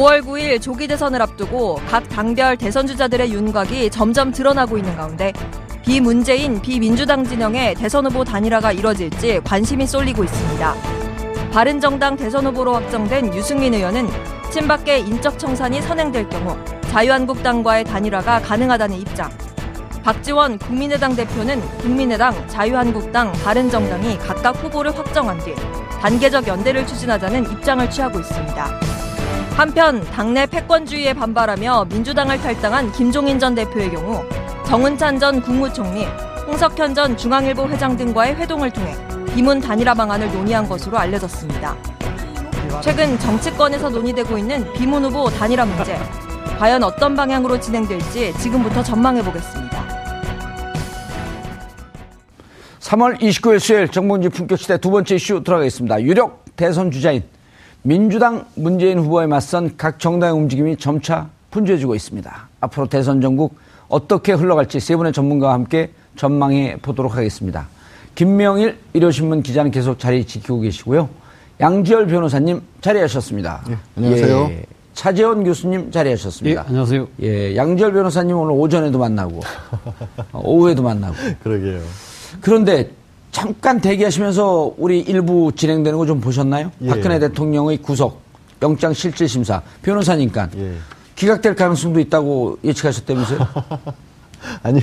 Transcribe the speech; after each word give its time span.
5월 0.00 0.22
9일 0.22 0.62
조기 0.62 0.88
대선을 0.88 1.20
앞두고 1.20 1.78
각 1.86 2.08
당별 2.08 2.56
대선 2.56 2.86
주자들의 2.86 3.32
윤곽이 3.32 3.90
점점 3.90 4.32
드러나고 4.32 4.78
있는 4.78 4.96
가운데 4.96 5.30
비문재인, 5.84 6.62
비민주당 6.62 7.22
진영의 7.22 7.74
대선 7.74 8.06
후보 8.06 8.24
단일화가 8.24 8.72
이뤄질지 8.72 9.40
관심이 9.44 9.86
쏠리고 9.86 10.24
있습니다. 10.24 10.74
바른정당 11.52 12.16
대선 12.16 12.46
후보로 12.46 12.76
확정된 12.76 13.34
유승민 13.34 13.74
의원은 13.74 14.08
친박계 14.50 15.00
인적 15.00 15.38
청산이 15.38 15.82
선행될 15.82 16.30
경우 16.30 16.56
자유한국당과의 16.90 17.84
단일화가 17.84 18.40
가능하다는 18.40 18.96
입장. 18.96 19.30
박지원 20.02 20.58
국민의당 20.58 21.14
대표는 21.14 21.60
국민의당, 21.80 22.48
자유한국당, 22.48 23.32
바른정당이 23.32 24.16
각각 24.20 24.56
후보를 24.64 24.96
확정한 24.96 25.38
뒤 25.40 25.54
단계적 26.00 26.46
연대를 26.46 26.86
추진하자는 26.86 27.52
입장을 27.52 27.90
취하고 27.90 28.18
있습니다. 28.18 28.99
한편 29.56 30.00
당내 30.12 30.46
패권주의에 30.46 31.12
반발하며 31.12 31.86
민주당을 31.90 32.40
탈당한 32.40 32.90
김종인 32.92 33.38
전 33.38 33.54
대표의 33.54 33.90
경우 33.90 34.24
정은찬 34.66 35.18
전 35.18 35.42
국무총리, 35.42 36.04
홍석현 36.46 36.94
전 36.94 37.16
중앙일보 37.16 37.68
회장 37.68 37.96
등과의 37.96 38.36
회동을 38.36 38.70
통해 38.70 38.94
비문 39.34 39.60
단일화 39.60 39.94
방안을 39.94 40.32
논의한 40.32 40.68
것으로 40.68 40.98
알려졌습니다. 40.98 41.76
최근 42.82 43.18
정치권에서 43.18 43.90
논의되고 43.90 44.38
있는 44.38 44.72
비문 44.72 45.04
후보 45.04 45.28
단일화 45.28 45.64
문제, 45.66 45.98
과연 46.58 46.82
어떤 46.82 47.14
방향으로 47.14 47.58
진행될지 47.60 48.32
지금부터 48.38 48.82
전망해 48.82 49.22
보겠습니다. 49.22 49.70
3월 52.80 53.20
29일 53.20 53.58
수요일 53.58 53.88
정봉지 53.88 54.28
품격 54.30 54.58
시대 54.58 54.78
두 54.78 54.90
번째 54.90 55.14
이슈 55.14 55.42
들어가겠습니다. 55.44 56.02
유력 56.02 56.44
대선 56.56 56.90
주자인 56.90 57.22
민주당 57.82 58.44
문재인 58.54 58.98
후보에 58.98 59.26
맞선 59.26 59.76
각 59.76 59.98
정당의 59.98 60.34
움직임이 60.34 60.76
점차 60.76 61.28
분주해지고 61.50 61.94
있습니다. 61.94 62.48
앞으로 62.60 62.86
대선 62.86 63.20
전국 63.20 63.54
어떻게 63.88 64.32
흘러갈지 64.32 64.80
세 64.80 64.96
분의 64.96 65.12
전문가와 65.12 65.54
함께 65.54 65.90
전망해 66.16 66.76
보도록 66.82 67.16
하겠습니다. 67.16 67.68
김명일 68.14 68.78
일요신문 68.92 69.42
기자는 69.42 69.70
계속 69.70 69.98
자리 69.98 70.24
지키고 70.24 70.60
계시고요. 70.60 71.08
양지열 71.60 72.06
변호사님 72.06 72.60
자리하셨습니다. 72.80 73.64
예, 73.70 73.76
안녕하세요. 73.96 74.48
예, 74.50 74.62
차재원 74.94 75.44
교수님 75.44 75.90
자리하셨습니다. 75.90 76.62
예, 76.62 76.66
안녕하세요. 76.66 77.08
예, 77.22 77.56
양지열 77.56 77.92
변호사님 77.92 78.36
오늘 78.36 78.52
오전에도 78.52 78.98
만나고 78.98 79.40
어, 80.32 80.40
오후에도 80.44 80.82
만나고. 80.82 81.14
그러게요. 81.42 81.80
그런데 82.40 82.90
잠깐 83.30 83.80
대기하시면서 83.80 84.74
우리 84.76 85.00
일부 85.00 85.52
진행되는 85.54 85.98
거 85.98 86.06
좀 86.06 86.20
보셨나요? 86.20 86.72
예. 86.82 86.88
박근혜 86.88 87.18
대통령의 87.18 87.78
구속, 87.78 88.20
영장 88.62 88.92
실질 88.92 89.28
심사, 89.28 89.62
변호사니까 89.82 90.48
예. 90.56 90.72
기각될 91.14 91.54
가능성도 91.54 92.00
있다고 92.00 92.58
예측하셨다면서요? 92.64 93.38
아니 94.64 94.80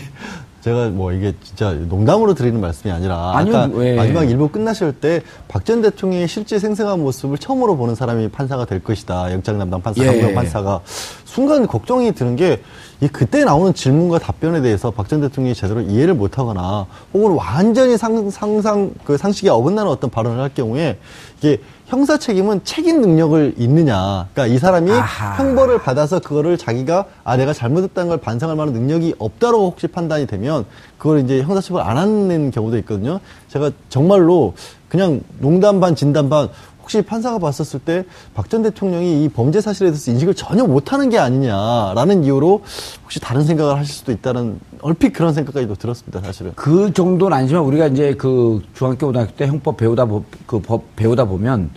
제가 0.62 0.90
뭐 0.90 1.12
이게 1.12 1.34
진짜 1.44 1.72
농담으로 1.73 2.34
드리는 2.36 2.59
말씀이 2.62 2.92
아니라 2.94 3.36
아니요, 3.38 3.58
아까 3.58 3.73
왜? 3.73 3.95
마지막 3.95 4.23
일부 4.30 4.48
끝나실 4.50 4.94
때 4.94 5.22
박 5.48 5.64
전 5.66 5.81
대통령의 5.81 6.28
실제 6.28 6.59
생생한 6.59 7.00
모습을 7.02 7.38
처음으로 7.38 7.75
보는 7.75 7.95
사람이 7.95 8.30
판사가 8.30 8.66
될 8.66 8.81
것이다. 8.84 9.31
영장 9.34 9.58
담당 9.58 9.81
판사, 9.81 10.03
예. 10.06 10.34
판사가 10.34 10.81
순간 11.28 11.67
걱정이 11.67 12.14
드는 12.14 12.36
게 12.36 12.61
이 13.00 13.08
그때 13.08 13.44
나오는 13.45 13.75
질문과 13.75 14.17
답변에 14.17 14.61
대해서 14.61 14.89
박 14.89 15.08
전 15.08 15.22
대통령이 15.22 15.53
제대로 15.53 15.81
이해를 15.81 16.16
못하거나 16.16 16.88
혹은 17.14 17.34
완전히 17.34 17.95
상, 17.95 18.30
상상 18.31 18.92
그 19.06 19.17
상식에 19.17 19.50
어긋나는 19.50 19.89
어떤 19.89 20.09
발언을 20.09 20.42
할 20.42 20.52
경우에 20.53 20.97
이게 21.38 21.61
형사 21.86 22.18
책임은 22.18 22.62
책임 22.63 23.00
능력을 23.00 23.53
있느냐. 23.57 24.28
그러니까 24.34 24.53
이 24.53 24.57
사람이 24.57 24.91
아하. 24.91 25.38
형벌을 25.38 25.78
받아서 25.84 26.19
그거를 26.19 26.57
자기가 26.57 27.06
아 27.24 27.38
내가 27.38 27.53
잘못했다는 27.53 28.09
걸 28.09 28.18
반성할 28.18 28.57
만한 28.57 28.73
능력이 28.73 29.16
없다고 29.19 29.69
혹시 29.69 29.85
판단이 29.88 30.25
되면 30.25 30.66
그걸 30.97 31.19
이제 31.19 31.44
형사 31.44 31.62
처벌 31.62 31.84
안 31.84 31.97
하는 31.97 32.50
경우도 32.52 32.78
있거든요. 32.79 33.19
제가 33.47 33.72
정말로 33.90 34.56
그냥 34.90 35.22
농담 35.40 35.79
반 35.79 35.96
진담 35.96 36.29
반 36.29 36.50
혹시 36.88 37.02
판사가 37.02 37.38
봤었을 37.38 37.81
때 37.81 38.06
박 38.34 38.48
전 38.48 38.64
대통령이 38.64 39.25
이 39.25 39.30
범죄 39.30 39.59
사실에 39.59 39.90
대해서 39.90 40.09
인식을 40.09 40.34
전혀 40.34 40.64
못하는 40.64 41.09
게 41.09 41.18
아니냐라는 41.20 42.24
이유로 42.24 42.62
혹시 43.03 43.20
다른 43.20 43.44
생각을 43.44 43.78
하실 43.78 43.94
수도 43.94 44.14
있다는 44.14 44.58
얼핏 44.81 45.12
그런 45.12 45.34
생각까지도 45.34 45.76
들었습니다 45.76 46.22
사실은. 46.22 46.53
그 46.56 46.94
정도는 46.94 47.36
아니지만 47.36 47.64
우리가 47.64 47.88
이제 47.88 48.14
그 48.18 48.62
중학교 48.74 49.08
고등학교 49.08 49.36
때 49.36 49.47
형법 49.47 49.76
배우다 49.76 50.06
보, 50.06 50.24
그법 50.46 50.96
배우다 50.96 51.26
보면 51.26 51.72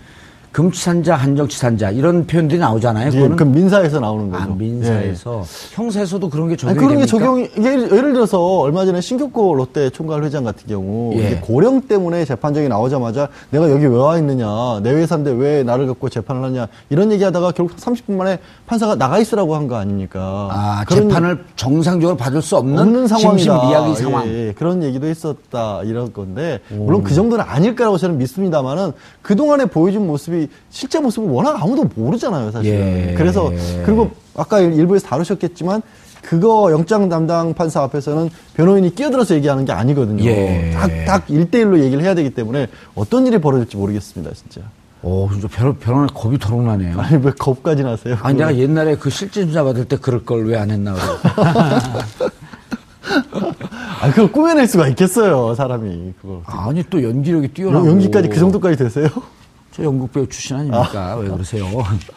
금치산자 0.53 1.15
한정치산자 1.15 1.91
이런 1.93 2.27
표현들이 2.27 2.59
나오잖아요. 2.59 3.11
예, 3.15 3.29
그 3.29 3.45
민사에서 3.45 4.01
나오는 4.01 4.31
거죠. 4.31 4.43
아, 4.43 4.55
민사에서 4.59 5.45
형사에서도 5.73 6.29
그런 6.29 6.49
게 6.49 6.53
아니, 6.67 6.75
적용이 6.75 6.77
그런 6.87 6.99
게? 6.99 7.07
적용이 7.07 7.49
예를, 7.59 7.93
예를 7.97 8.13
들어서 8.13 8.59
얼마 8.59 8.85
전에 8.85 9.01
신격고 9.01 9.55
롯데 9.55 9.91
총괄 9.91 10.25
회장 10.25 10.43
같은 10.43 10.67
경우 10.67 11.15
예. 11.17 11.37
고령 11.41 11.83
때문에 11.83 12.25
재판정이 12.25 12.69
나오자마자 12.69 13.29
내가 13.51 13.71
여기 13.71 13.87
왜 13.87 13.97
와 14.01 14.19
있느냐 14.19 14.81
내 14.83 14.91
회사인데 14.91 15.31
왜 15.33 15.63
나를 15.63 15.87
갖고 15.87 16.09
재판을 16.09 16.43
하냐 16.45 16.67
이런 16.89 17.13
얘기하다가 17.13 17.53
결국 17.53 17.77
30분 17.77 18.13
만에 18.15 18.39
판사가 18.67 18.97
나가 18.97 19.19
있으라고 19.19 19.55
한 19.55 19.69
거 19.69 19.77
아닙니까? 19.77 20.49
아, 20.51 20.85
재판을 20.89 21.45
정상적으로 21.55 22.17
받을 22.17 22.43
수 22.43 22.57
없는, 22.57 22.77
없는 22.79 23.07
상황이다. 23.07 23.39
심심미약의 23.39 23.95
상황. 23.97 24.27
예, 24.27 24.49
예. 24.49 24.53
그런 24.53 24.83
얘기도 24.83 25.07
했었다 25.07 25.83
이런 25.85 26.13
건데 26.13 26.59
물론 26.71 27.05
그 27.05 27.15
정도는 27.15 27.45
아닐까라고 27.47 27.99
저는 27.99 28.19
믿습니다만은 28.19 28.93
그 29.23 29.37
동안에 29.37 29.67
보여준 29.67 30.07
모습이 30.09 30.40
실제 30.71 30.99
모습을 31.01 31.29
워낙 31.29 31.63
아무도 31.63 31.89
모르잖아요 31.95 32.51
사실은. 32.51 33.11
예. 33.11 33.15
그래서 33.17 33.51
그리고 33.85 34.11
아까 34.37 34.61
일부에서 34.61 35.07
다루셨겠지만 35.09 35.83
그거 36.23 36.71
영장 36.71 37.09
담당 37.09 37.55
판사 37.55 37.83
앞에서는 37.83 38.29
변호인이 38.55 38.95
끼어들어서 38.95 39.35
얘기하는 39.37 39.65
게 39.65 39.73
아니거든요. 39.73 40.23
예. 40.25 40.71
딱, 40.75 40.91
딱 41.07 41.27
1대1로 41.29 41.81
얘기를 41.83 42.03
해야 42.05 42.15
되기 42.15 42.31
때문에 42.31 42.67
어떤 42.95 43.27
일이 43.27 43.39
벌어질지 43.39 43.77
모르겠습니다, 43.79 44.33
진짜. 44.35 44.61
오, 45.03 45.31
진짜 45.33 45.49
변호, 45.49 45.73
변호는 45.77 46.09
겁이 46.09 46.37
도록 46.37 46.63
나네요. 46.63 47.01
아니, 47.01 47.17
왜 47.25 47.33
겁까지 47.33 47.83
나세요? 47.83 48.19
아니, 48.21 48.37
내가 48.37 48.55
옛날에 48.55 48.97
그 48.97 49.09
실질심사 49.09 49.65
받을 49.65 49.87
때 49.87 49.97
그럴 49.97 50.23
걸 50.27 50.45
왜 50.45 50.57
안 50.59 50.71
했나. 50.71 50.93
그래. 50.93 51.03
아, 54.03 54.11
그걸 54.11 54.31
꾸며낼 54.33 54.67
수가 54.67 54.89
있겠어요, 54.89 55.55
사람이. 55.55 56.13
그걸. 56.21 56.41
아니, 56.47 56.83
또 56.91 57.03
연기력이 57.03 57.49
뛰어나고. 57.49 57.87
연기까지 57.89 58.29
그 58.29 58.39
정도까지 58.39 58.77
되세요? 58.77 59.09
저 59.73 59.85
연극 59.85 60.13
배우 60.13 60.27
출신 60.29 60.57
아닙니까? 60.57 61.17
왜 61.17 61.29
그러세요? 61.29 61.65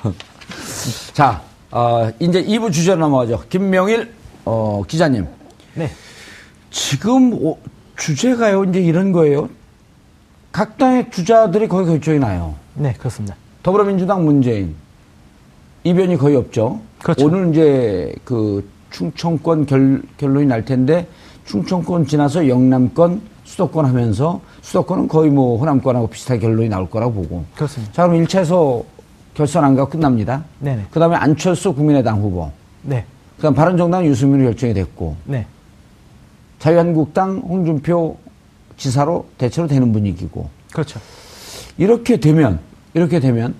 자, 1.14 1.42
어, 1.72 2.10
이제 2.20 2.44
2부 2.44 2.72
주제로 2.72 3.00
넘어가죠. 3.00 3.44
김명일, 3.50 4.12
어, 4.46 4.82
기자님. 4.88 5.28
네. 5.76 5.92
지금 6.72 7.34
오- 7.34 7.60
주제가요, 7.98 8.64
이제 8.66 8.80
이런 8.82 9.12
거예요. 9.12 9.50
각 10.52 10.78
당의 10.78 11.10
주자들이 11.12 11.68
거의 11.68 11.86
결정이 11.86 12.20
나요. 12.20 12.56
네, 12.74 12.94
그렇습니다. 12.94 13.36
더불어민주당 13.62 14.26
문재인. 14.26 14.76
이변이 15.84 16.18
거의 16.18 16.36
없죠. 16.36 16.82
그렇죠. 17.02 17.26
오늘 17.26 17.50
이제 17.52 18.16
그 18.24 18.68
충청권 18.90 19.66
결, 19.66 20.02
결론이 20.18 20.46
날 20.48 20.66
텐데 20.66 21.08
충청권 21.46 22.08
지나서 22.08 22.48
영남권, 22.48 23.22
수도권 23.44 23.86
하면서 23.86 24.42
수도권은 24.64 25.08
거의 25.10 25.30
뭐 25.30 25.58
호남권하고 25.60 26.08
비슷하게 26.08 26.40
결론이 26.40 26.70
나올 26.70 26.90
거라고 26.90 27.14
보고. 27.14 27.46
그렇습니다. 27.56 27.94
자, 27.94 28.08
그럼 28.08 28.24
1차에서 28.26 28.84
결선 29.34 29.64
안 29.64 29.76
가고 29.76 29.90
끝납니다. 29.92 30.44
네네. 30.60 30.86
그 30.90 31.00
다음에 31.00 31.16
안철수 31.16 31.74
국민의당 31.74 32.22
후보. 32.22 32.50
네. 32.82 33.06
그 33.38 33.44
다음 33.44 33.54
바른정당 33.54 34.06
유승민으로 34.06 34.50
결정이 34.52 34.74
됐고. 34.74 35.16
네. 35.26 35.46
자유한국당 36.60 37.38
홍준표 37.40 38.18
지사로 38.78 39.28
대체로 39.38 39.68
되는 39.68 39.92
분위기고. 39.92 40.50
그렇죠. 40.72 41.00
이렇게 41.78 42.18
되면, 42.18 42.60
이렇게 42.94 43.20
되면, 43.20 43.54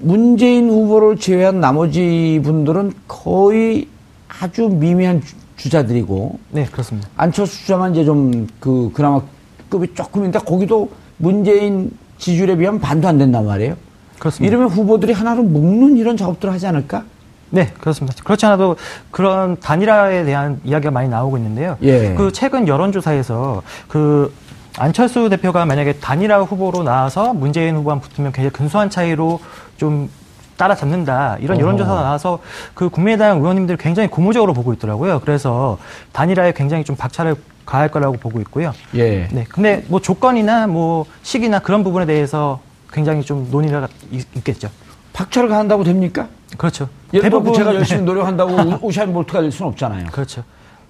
문재인 0.00 0.68
후보를 0.68 1.16
제외한 1.16 1.60
나머지 1.60 2.40
분들은 2.44 2.92
거의 3.08 3.88
아주 4.28 4.68
미미한 4.68 5.22
주- 5.22 5.34
주자들이고, 5.56 6.38
네, 6.50 6.66
그렇습니다. 6.66 7.08
안철수 7.16 7.58
주자만 7.60 7.92
이제 7.92 8.04
좀 8.04 8.46
그, 8.60 8.90
그나마 8.92 9.20
급이 9.68 9.94
조금인데, 9.94 10.38
거기도 10.40 10.90
문재인 11.16 11.90
지지율에 12.18 12.56
비하면 12.56 12.80
반도 12.80 13.08
안 13.08 13.18
된단 13.18 13.46
말이에요. 13.46 13.76
그렇습니다. 14.18 14.50
이러면 14.50 14.68
후보들이 14.68 15.12
하나로 15.12 15.42
묶는 15.42 15.96
이런 15.96 16.16
작업들을 16.16 16.52
하지 16.52 16.66
않을까? 16.66 17.04
네, 17.50 17.72
그렇습니다. 17.80 18.22
그렇지 18.24 18.44
않아도 18.46 18.76
그런 19.10 19.58
단일화에 19.58 20.24
대한 20.24 20.60
이야기가 20.64 20.90
많이 20.90 21.08
나오고 21.08 21.38
있는데요. 21.38 21.76
예. 21.82 22.14
그 22.14 22.30
최근 22.32 22.68
여론조사에서 22.68 23.62
그 23.88 24.32
안철수 24.76 25.28
대표가 25.28 25.64
만약에 25.64 25.94
단일화 25.94 26.40
후보로 26.42 26.82
나와서 26.82 27.32
문재인 27.32 27.76
후보랑 27.76 28.00
붙으면 28.00 28.32
굉장히 28.32 28.52
근소한 28.52 28.90
차이로 28.90 29.40
좀 29.76 30.10
따라잡는다 30.56 31.38
이런 31.40 31.58
여론조사가 31.58 32.02
나와서 32.02 32.40
그 32.74 32.88
국민의당 32.88 33.38
의원님들이 33.38 33.78
굉장히 33.78 34.08
고무적으로 34.08 34.52
보고 34.52 34.72
있더라고요. 34.72 35.20
그래서 35.20 35.78
단일화에 36.12 36.52
굉장히 36.52 36.84
좀 36.84 36.96
박차를 36.96 37.36
가할 37.68 37.90
거라고 37.90 38.16
보고 38.16 38.40
있고요. 38.40 38.72
예. 38.94 39.28
네, 39.30 39.44
근데 39.46 39.84
뭐 39.88 40.00
조건이나 40.00 40.66
뭐 40.66 41.04
시기나 41.22 41.58
그런 41.58 41.84
부분에 41.84 42.06
대해서 42.06 42.60
굉장히 42.90 43.22
좀 43.22 43.46
논의가 43.50 43.86
있- 44.10 44.26
있겠죠. 44.38 44.70
박차를 45.12 45.50
가한다고 45.50 45.84
됩니까? 45.84 46.28
그렇죠. 46.56 46.88
들어 47.10 47.52
제가 47.52 47.74
열심히 47.76 48.00
노력한다고 48.02 48.54
우- 48.54 48.78
우샤인 48.88 49.12
볼트가 49.12 49.42
될 49.42 49.52
수는 49.52 49.70
없잖아요. 49.72 50.06
그렇죠. 50.10 50.44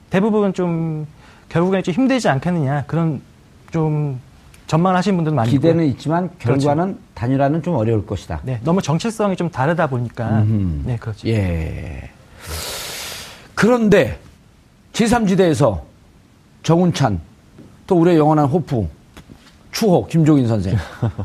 대부분 0.09 0.53
좀 0.55 1.05
결국엔 1.49 1.83
좀 1.83 1.93
힘들지 1.95 2.29
않겠느냐 2.29 2.85
그런 2.87 3.21
좀 3.73 4.21
전망하신 4.69 5.17
분들 5.17 5.33
많이 5.33 5.51
기대는 5.51 5.83
있고요. 5.85 5.91
있지만 5.97 6.31
결과는 6.39 6.97
단일화는 7.15 7.65
좀 7.65 7.75
어려울 7.75 8.07
것이다. 8.07 8.39
네, 8.45 8.61
너무 8.63 8.81
정체성이 8.83 9.35
좀 9.35 9.51
다르다 9.51 9.89
보니까 9.89 10.29
음흠. 10.43 10.83
네 10.87 10.97
그렇죠. 11.01 11.27
예. 11.27 12.09
그런데 13.57 14.19
제3지대에서 14.93 15.81
정운찬 16.69 17.19
또 17.87 17.99
우리의 17.99 18.19
영원한 18.19 18.45
호프 18.45 18.87
추호 19.71 20.07
김종인 20.07 20.49
선생 20.49 20.77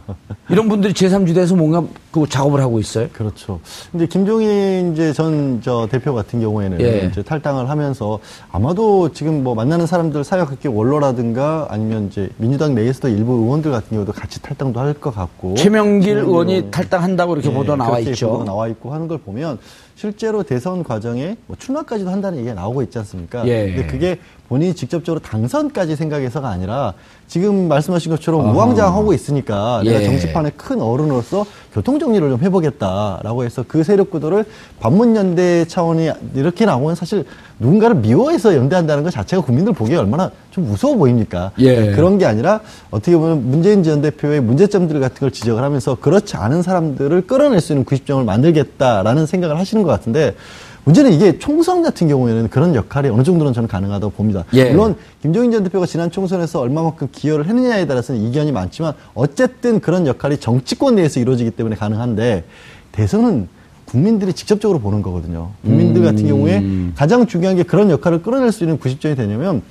이런 0.50 0.68
분들이 0.70 0.94
제3지대에서 0.94 1.56
뭔가 1.56 1.84
그 2.12 2.28
작업을 2.28 2.60
하고 2.60 2.80
있어요. 2.80 3.08
그렇죠. 3.14 3.60
근데 3.92 4.06
김종인 4.06 4.94
이제 4.94 5.14
전 5.14 5.62
저 5.64 5.88
대표 5.90 6.14
같은 6.14 6.42
경우에는 6.42 6.82
예. 6.82 7.08
이제 7.12 7.22
탈당을 7.24 7.70
하면서 7.70 8.20
아마도 8.52 9.12
지금 9.14 9.44
뭐 9.44 9.56
만나는 9.56 9.86
사람들 9.88 10.24
사회학계 10.24 10.68
원로라든가 10.70 11.68
아니면 11.70 12.08
이제 12.08 12.30
민주당 12.38 12.76
내에서도 12.76 13.08
일부 13.10 13.34
의원들 13.34 13.72
같은 13.72 13.90
경우도 13.92 14.12
같이 14.12 14.42
탈당도 14.42 14.80
할 14.80 14.94
것 14.94 15.16
같고 15.16 15.56
최명길 15.56 16.18
의원이 16.20 16.70
탈당한다고 16.70 17.34
이렇게 17.36 17.50
예, 17.50 17.54
보도 17.54 17.76
나와 17.76 18.00
있죠. 18.00 18.28
보도가 18.28 18.46
나와 18.46 18.68
있고 18.68 18.94
하는 18.94 19.08
걸 19.08 19.18
보면 19.18 19.58
실제로 19.96 20.44
대선 20.44 20.84
과정에 20.84 21.36
뭐 21.48 21.56
출마까지도 21.58 22.10
한다는 22.10 22.40
얘기가 22.40 22.54
나오고 22.56 22.82
있지 22.84 22.98
않습니까? 23.00 23.48
예. 23.48 23.68
근데 23.74 23.88
그게 23.88 24.20
본인이 24.50 24.74
직접적으로 24.76 25.20
당선까지 25.22 25.96
생각해서가 25.96 26.50
아니라 26.50 26.94
지금 27.28 27.68
말씀하신 27.68 28.12
것처럼 28.12 28.33
아하. 28.42 28.52
우왕좌왕하고 28.52 29.14
있으니까 29.14 29.82
내가 29.84 30.02
예. 30.02 30.06
정치판의 30.06 30.54
큰 30.58 30.82
어른으로서 30.82 31.46
교통 31.74 31.98
정리를 32.00 32.30
좀 32.30 32.40
해보겠다라고 32.42 33.44
해서 33.44 33.64
그 33.68 33.84
세력 33.84 34.12
구도를 34.12 34.46
반문연대 34.80 35.66
차원이 35.66 36.10
이렇게 36.36 36.66
나오면 36.66 36.96
사실 36.96 37.26
누군가를 37.60 37.96
미워해서 37.98 38.56
연대한다는 38.56 39.04
것 39.04 39.12
자체가 39.12 39.44
국민들 39.44 39.74
보기에 39.74 39.98
얼마나 39.98 40.30
좀 40.52 40.66
무서워 40.66 40.96
보입니까? 40.96 41.52
예. 41.60 41.92
그런 41.92 42.18
게 42.18 42.26
아니라 42.26 42.60
어떻게 42.92 43.18
보면 43.18 43.50
문재인 43.50 43.84
전 43.84 44.02
대표의 44.02 44.42
문제점들 44.42 45.00
같은 45.00 45.20
걸 45.20 45.32
지적을 45.32 45.64
하면서 45.64 45.96
그렇지 45.96 46.36
않은 46.38 46.62
사람들을 46.62 47.26
끌어낼 47.28 47.60
수 47.60 47.74
있는 47.74 47.86
90점을 47.86 48.24
만들겠다라는 48.24 49.26
생각을 49.26 49.58
하시는 49.58 49.84
것 49.84 49.90
같은데 49.90 50.36
문제는 50.86 51.14
이게 51.14 51.40
총선 51.40 51.82
같은 51.82 52.08
경우에는 52.08 52.50
그런 52.50 52.76
역할이 52.76 53.10
어느 53.10 53.24
정도는 53.24 53.54
저는 53.54 53.68
가능하다고 53.68 54.14
봅니다. 54.14 54.44
예. 54.54 54.70
물론 54.72 54.96
김종인 55.22 55.52
전 55.52 55.64
대표가 55.64 55.86
지난 55.86 56.12
총선에서 56.12 56.60
얼마만큼 56.60 57.10
기여를 57.12 57.48
했느냐에 57.48 57.88
따라서는 57.88 58.22
이견이 58.22 58.52
많지만 58.52 58.94
어쨌든 59.14 59.80
그런 59.80 60.08
역할이 60.08 60.38
정치권 60.38 60.96
내에서 60.96 61.20
이루어지기 61.20 61.52
때문에 61.52 61.76
가능한데 61.76 62.44
대선은 62.92 63.48
국민들이 63.86 64.34
직접적으로 64.34 64.80
보는 64.80 65.02
거거든요. 65.02 65.52
국민들 65.64 66.04
같은 66.04 66.28
경우에 66.28 66.64
가장 66.96 67.28
중요한 67.28 67.56
게 67.56 67.64
그런 67.64 67.90
역할을 67.90 68.22
끌어낼 68.22 68.52
수 68.52 68.64
있는 68.64 68.80
90점이 68.80 69.16
되냐면 69.16 69.62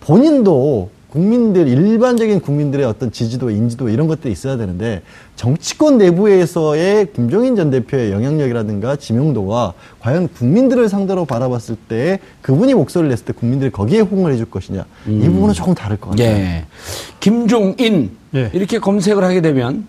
본인도 0.00 0.90
국민들 1.10 1.68
일반적인 1.68 2.40
국민들의 2.40 2.86
어떤 2.86 3.12
지지도 3.12 3.50
인지도 3.50 3.90
이런 3.90 4.06
것들이 4.06 4.32
있어야 4.32 4.56
되는데 4.56 5.02
정치권 5.42 5.98
내부에서의 5.98 7.08
김종인 7.12 7.56
전 7.56 7.68
대표의 7.72 8.12
영향력이라든가 8.12 8.94
지명도와 8.94 9.72
과연 9.98 10.28
국민들을 10.28 10.88
상대로 10.88 11.24
바라봤을 11.24 11.74
때 11.88 12.20
그분이 12.42 12.74
목소리를 12.74 13.08
냈을 13.08 13.24
때 13.24 13.32
국민들이 13.32 13.72
거기에 13.72 14.02
호응을 14.02 14.32
해줄 14.32 14.48
것이냐 14.48 14.84
이 15.08 15.24
부분은 15.24 15.52
조금 15.52 15.74
다를 15.74 15.96
것 15.96 16.10
같아요. 16.10 16.28
예. 16.28 16.64
김종인 17.18 18.16
예. 18.36 18.50
이렇게 18.52 18.78
검색을 18.78 19.24
하게 19.24 19.40
되면 19.40 19.88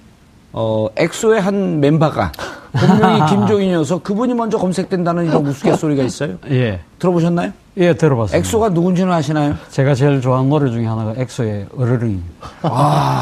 어 0.53 0.87
엑소의 0.95 1.39
한 1.39 1.79
멤버가 1.79 2.31
분명히 2.73 3.21
김종인이어서 3.29 3.99
그분이 3.99 4.33
먼저 4.33 4.57
검색된다는 4.57 5.25
이런 5.25 5.45
우스갯소리가 5.45 6.03
있어요. 6.03 6.35
예. 6.49 6.79
들어보셨나요? 6.99 7.51
예, 7.77 7.93
들어봤습니다. 7.93 8.37
엑소가 8.37 8.69
누군지는 8.69 9.11
아시나요? 9.11 9.55
제가 9.69 9.95
제일 9.95 10.21
좋아하는 10.21 10.49
노래 10.49 10.69
중에 10.71 10.85
하나가 10.85 11.13
엑소의 11.17 11.67
어르릉입니다. 11.75 12.29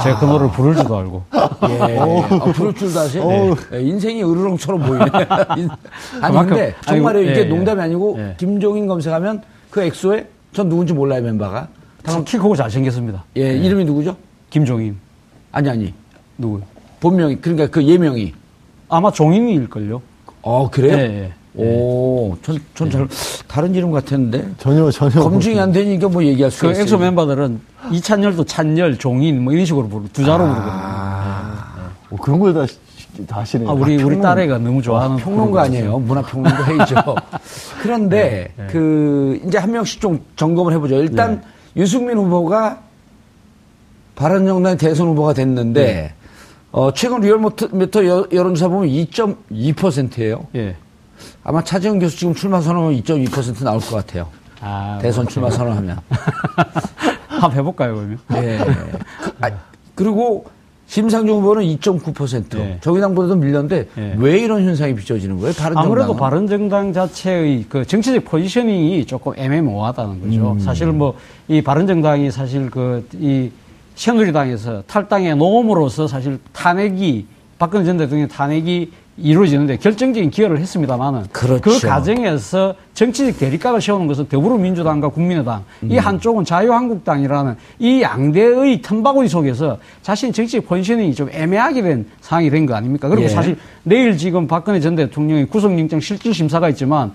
제가 0.03 0.19
그 0.19 0.25
노래를 0.25 0.51
부를지도 0.51 0.97
알고. 0.97 1.23
예. 1.69 1.97
아, 1.99 2.51
부를 2.53 2.73
줄도 2.73 2.99
아세요? 2.99 3.55
예, 3.73 3.81
인생이 3.81 4.23
으르렁처럼 4.23 4.81
보이네. 4.81 5.05
인- 5.57 5.69
아니, 6.21 6.37
근데 6.37 6.75
정말로 6.85 7.21
이게 7.21 7.41
예, 7.41 7.43
농담이 7.45 7.79
예. 7.79 7.83
아니고 7.85 8.15
예. 8.19 8.35
김종인 8.37 8.87
검색하면 8.87 9.41
그 9.69 9.81
엑소의 9.83 10.27
전 10.53 10.67
누군지 10.69 10.93
몰라요, 10.93 11.21
멤버가. 11.21 11.67
참키 12.05 12.37
크고 12.37 12.55
잘생겼습니다. 12.55 13.23
예, 13.37 13.53
이름이 13.57 13.85
누구죠? 13.85 14.15
김종인. 14.49 14.97
아니, 15.53 15.69
아니. 15.69 15.93
누구요? 16.37 16.63
본명이, 16.99 17.37
그러니까 17.37 17.67
그 17.67 17.81
예명이. 17.83 18.33
아마 18.91 19.09
종인일걸요? 19.09 20.01
어, 20.41 20.69
그래요? 20.69 20.97
예, 20.97 21.01
예. 21.57 21.63
오, 21.63 22.35
전, 22.43 22.57
전 22.75 22.89
잘, 22.91 23.07
다른 23.47 23.73
이름 23.73 23.91
같았는데. 23.91 24.51
전혀 24.57 24.89
전혀 24.91 25.21
검증이 25.21 25.59
안 25.59 25.71
되니까 25.71 26.07
뭐 26.09 26.23
얘기할 26.23 26.51
수가 26.51 26.67
그 26.67 26.71
있어요. 26.73 26.83
엑소 26.83 26.97
멤버들은 26.97 27.61
이찬열도 27.91 28.43
찬열, 28.45 28.97
종인 28.97 29.43
뭐 29.43 29.53
이런 29.53 29.65
식으로 29.65 29.87
부르고 29.87 30.09
두 30.13 30.23
자로 30.25 30.43
부르거든요. 30.45 30.71
어, 32.11 32.15
그런 32.21 32.39
걸 32.39 32.53
다 32.53 32.65
다 33.27 33.41
하시네요. 33.41 33.69
아, 33.69 33.73
우리, 33.73 34.01
아, 34.01 34.05
우리 34.05 34.21
딸애가 34.21 34.57
너무 34.59 34.81
좋아하는. 34.81 35.17
평론가 35.17 35.63
아니에요. 35.63 35.99
문화평론가 35.99 36.63
회의죠. 36.63 36.95
그런데 37.81 38.53
그 38.71 39.39
이제 39.45 39.57
한 39.57 39.69
명씩 39.71 39.99
좀 39.99 40.21
점검을 40.37 40.71
해보죠. 40.73 40.95
일단 40.95 41.43
유승민 41.75 42.17
후보가 42.17 42.79
바른정당 44.15 44.77
대선 44.77 45.07
후보가 45.07 45.33
됐는데 45.33 46.13
어, 46.71 46.91
최근 46.93 47.19
리얼미터 47.21 48.05
여- 48.05 48.27
여론조사 48.31 48.69
보면 48.69 48.87
2.2%예요. 48.89 50.47
예. 50.55 50.75
아마 51.43 51.63
차지영 51.63 51.99
교수 51.99 52.17
지금 52.17 52.33
출마 52.33 52.61
선언하면 52.61 52.97
2.2% 53.01 53.63
나올 53.63 53.79
것 53.81 53.95
같아요. 53.97 54.27
아, 54.61 54.97
대선 55.01 55.27
출마 55.27 55.49
선언하면. 55.49 55.97
한번 57.27 57.51
해볼까요, 57.53 57.95
그러면? 57.95 58.19
예. 58.35 58.57
그, 58.57 58.99
아, 59.45 59.49
그리고 59.95 60.45
심상정 60.87 61.37
후보는 61.37 61.63
2.9%. 61.63 62.57
예. 62.59 62.77
정의당보다도 62.81 63.35
밀렸는데 63.35 63.87
예. 63.97 64.15
왜 64.17 64.39
이런 64.39 64.63
현상이 64.63 64.95
빚어지는 64.95 65.39
거예요? 65.39 65.53
바른 65.57 65.77
아무래도 65.77 66.15
바른 66.15 66.47
정당 66.47 66.93
자체의 66.93 67.65
그 67.69 67.85
정치적 67.85 68.25
포지셔닝이 68.25 69.05
조금 69.05 69.33
애매모호하다는 69.37 70.21
거죠. 70.21 70.57
사실 70.63 70.87
뭐 70.87 71.15
이 71.47 71.61
바른 71.61 71.85
정당이 71.85 72.31
사실 72.31 72.69
그이 72.69 73.51
새누리당에서 73.95 74.83
탈당에 74.87 75.33
놓음으로써 75.35 76.07
사실 76.07 76.39
탄핵이 76.53 77.25
박근혜 77.59 77.85
전 77.85 77.97
대통령 77.97 78.27
탄핵이 78.27 78.89
이루어지는데 79.17 79.77
결정적인 79.77 80.31
기여를 80.31 80.57
했습니다만은 80.59 81.25
그렇죠. 81.31 81.61
그 81.61 81.79
과정에서 81.87 82.73
정치적 82.95 83.37
대립각을 83.37 83.79
세우는 83.79 84.07
것은 84.07 84.27
더불어민주당과 84.29 85.09
국민의당 85.09 85.63
이 85.83 85.97
한쪽은 85.97 86.45
자유한국당이라는 86.45 87.55
이 87.77 88.01
양대의 88.01 88.81
틈바구니 88.81 89.27
속에서 89.27 89.77
자신 90.01 90.33
정치적 90.33 90.65
포지셔닝이 90.65 91.13
좀 91.13 91.29
애매하게 91.31 91.81
된 91.83 92.05
상황이 92.21 92.49
된 92.49 92.65
거 92.65 92.73
아닙니까? 92.73 93.09
그리고 93.09 93.25
예. 93.25 93.27
사실 93.29 93.57
내일 93.83 94.17
지금 94.17 94.47
박근혜 94.47 94.79
전 94.79 94.95
대통령이 94.95 95.45
구속영장 95.45 95.99
실질 95.99 96.33
심사가 96.33 96.69
있지만 96.69 97.11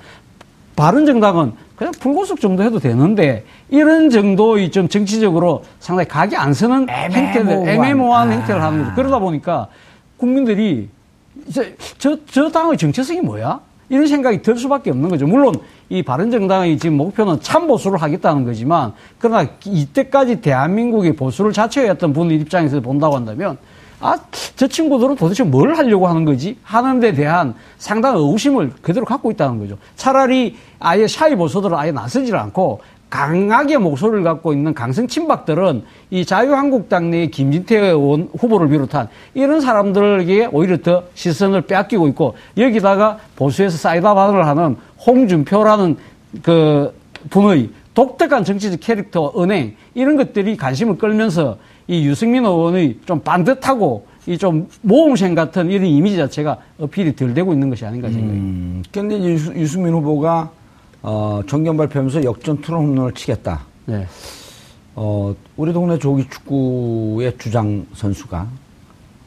바른정당은 0.76 1.52
그냥 1.76 1.92
불구속 2.00 2.40
정도 2.40 2.62
해도 2.62 2.78
되는데 2.78 3.44
이런 3.68 4.08
정도의 4.08 4.70
좀 4.70 4.88
정치적으로 4.88 5.62
상당히 5.78 6.08
각이 6.08 6.34
안 6.34 6.54
서는 6.54 6.88
행태들, 6.88 7.68
애매모호한. 7.68 8.28
아. 8.28 8.32
행태를 8.32 8.62
하는 8.62 8.82
거죠. 8.82 8.94
그러다 8.94 9.18
보니까 9.18 9.68
국민들이 10.16 10.88
저, 11.98 12.16
저 12.26 12.48
당의 12.48 12.78
정체성이 12.78 13.20
뭐야? 13.20 13.60
이런 13.88 14.06
생각이 14.06 14.42
들 14.42 14.56
수밖에 14.56 14.90
없는 14.90 15.10
거죠. 15.10 15.26
물론 15.26 15.54
이 15.88 16.02
바른정당의 16.02 16.78
지금 16.78 16.96
목표는 16.96 17.40
참보수를 17.40 18.02
하겠다는 18.02 18.44
거지만 18.44 18.94
그러나 19.18 19.46
이때까지 19.64 20.40
대한민국의 20.40 21.14
보수를 21.14 21.52
자처했던 21.52 22.12
분의 22.12 22.38
입장에서 22.38 22.80
본다고 22.80 23.14
한다면 23.14 23.58
아, 24.00 24.18
저 24.56 24.66
친구들은 24.66 25.16
도대체 25.16 25.42
뭘 25.42 25.74
하려고 25.74 26.06
하는 26.06 26.24
거지? 26.24 26.58
하는 26.62 27.00
데 27.00 27.12
대한 27.12 27.54
상당한 27.78 28.20
의구심을 28.20 28.72
그대로 28.82 29.06
갖고 29.06 29.30
있다는 29.30 29.58
거죠. 29.58 29.78
차라리 29.96 30.56
아예 30.78 31.06
샤이 31.06 31.34
보수들은 31.34 31.76
아예 31.76 31.92
나서질 31.92 32.36
않고 32.36 32.80
강하게 33.08 33.78
목소리를 33.78 34.24
갖고 34.24 34.52
있는 34.52 34.74
강성 34.74 35.06
친박들은 35.06 35.84
이 36.10 36.24
자유한국당 36.24 37.10
내의 37.10 37.30
김진태 37.30 37.76
의원 37.78 38.28
후보를 38.36 38.68
비롯한 38.68 39.08
이런 39.32 39.60
사람들에게 39.60 40.48
오히려 40.52 40.76
더 40.78 41.04
시선을 41.14 41.62
빼앗기고 41.62 42.08
있고 42.08 42.34
여기다가 42.58 43.18
보수에서 43.36 43.78
사이다 43.78 44.12
반을 44.14 44.46
하는 44.46 44.76
홍준표라는 45.06 45.96
그 46.42 46.92
분의 47.30 47.70
독특한 47.94 48.44
정치적 48.44 48.80
캐릭터 48.80 49.32
은행 49.38 49.76
이런 49.94 50.16
것들이 50.16 50.56
관심을 50.56 50.98
끌면서 50.98 51.56
이 51.88 52.04
유승민 52.06 52.44
의원의 52.44 52.98
좀 53.06 53.20
반듯하고 53.20 54.06
이 54.26 54.36
좀 54.38 54.68
모험생 54.82 55.36
같은 55.36 55.70
이런 55.70 55.86
이미지 55.86 56.16
자체가 56.16 56.58
어필이 56.80 57.14
덜 57.14 57.32
되고 57.32 57.52
있는 57.52 57.70
것이 57.70 57.86
아닌가 57.86 58.08
생각이 58.10 58.32
음, 58.36 58.82
근데 58.92 59.18
이제 59.18 59.28
유수, 59.30 59.54
유승민 59.54 59.92
후보가 59.94 60.50
어, 61.02 61.40
정견 61.46 61.76
발표하면서 61.76 62.24
역전 62.24 62.60
투런 62.60 62.86
홈런을 62.86 63.12
치겠다. 63.12 63.60
네. 63.84 64.04
어, 64.96 65.32
우리 65.56 65.72
동네 65.72 65.96
조기 65.98 66.28
축구의 66.28 67.34
주장 67.38 67.86
선수가 67.94 68.48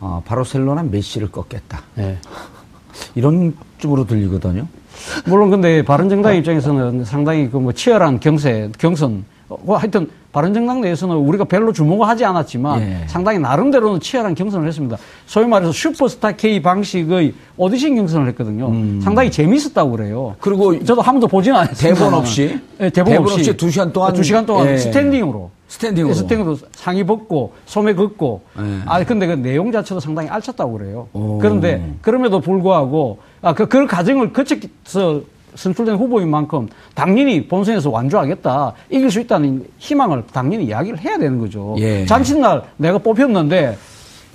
어, 0.02 0.22
바르셀로나 0.26 0.84
메시를 0.84 1.32
꺾겠다. 1.32 1.82
네. 1.96 2.18
이런 3.16 3.56
쪽으로 3.78 4.06
들리거든요. 4.06 4.68
물론 5.26 5.50
근데 5.50 5.82
바른정당 5.82 6.36
입장에서는 6.36 7.06
상당히 7.06 7.50
그 7.50 7.58
뭐 7.58 7.72
치열한 7.72 8.20
경세, 8.20 8.70
경선, 8.78 9.24
어, 9.48 9.58
뭐 9.64 9.78
하여튼 9.78 10.10
바른정당 10.32 10.82
내에서는 10.82 11.16
우리가 11.16 11.46
별로 11.46 11.74
주목을 11.74 12.08
하지 12.08 12.24
않았지만 12.24 12.82
예. 12.82 13.08
상당히 13.08 13.40
나름대로는 13.40 14.00
치열한 14.00 14.36
경선을 14.36 14.68
했습니다. 14.68 14.98
소위 15.26 15.48
말해서 15.48 15.72
슈퍼스타 15.72 16.34
K 16.34 16.62
방식의 16.62 17.34
오디션 17.58 17.96
경선을 17.96 18.28
했거든요. 18.30 18.72
상당히 19.02 19.32
재미있었다고 19.32 19.92
그래요. 19.92 20.36
음. 20.36 20.40
그리고 20.40 20.84
저도 20.84 21.02
한 21.02 21.16
번도 21.16 21.28
보지는 21.28 21.58
않았어요. 21.58 21.96
대본 21.96 22.14
없이? 22.14 22.60
네, 22.78 22.90
대본, 22.90 23.14
대본 23.14 23.24
없이 23.26 23.40
없이 23.40 23.58
두 23.58 23.72
시간 23.72 23.92
동안? 23.92 24.14
두 24.14 24.24
시간 24.24 24.46
동안 24.46 24.68
예. 24.68 24.78
스탠딩으로. 24.78 25.50
스탠딩으로. 25.68 26.14
스탠딩으로 26.14 26.58
상의 26.74 27.04
벗고 27.04 27.54
소매 27.66 27.94
걷고. 27.96 28.42
예. 28.60 28.80
아 28.86 29.04
근데 29.04 29.26
그 29.26 29.34
내용 29.34 29.72
자체도 29.72 30.00
상당히 30.00 30.30
알찼다고 30.30 30.78
그래요. 30.78 31.08
오. 31.14 31.40
그런데 31.40 31.96
그럼에도 32.02 32.40
불구하고 32.40 33.18
아, 33.42 33.54
그, 33.54 33.68
그 33.68 33.88
과정을 33.88 34.34
거쳐서 34.34 35.22
선출된 35.56 35.96
후보인 35.96 36.30
만큼 36.30 36.68
당연히 36.94 37.48
본선에서 37.48 37.90
완주하겠다, 37.90 38.74
이길 38.90 39.12
수 39.12 39.20
있다는 39.20 39.66
희망을 39.78 40.24
당연히 40.32 40.66
이야기를 40.66 41.00
해야 41.00 41.18
되는 41.18 41.40
거죠. 41.40 41.76
예. 41.80 42.06
잠시날 42.06 42.64
내가 42.78 42.98
뽑혔는데 42.98 43.78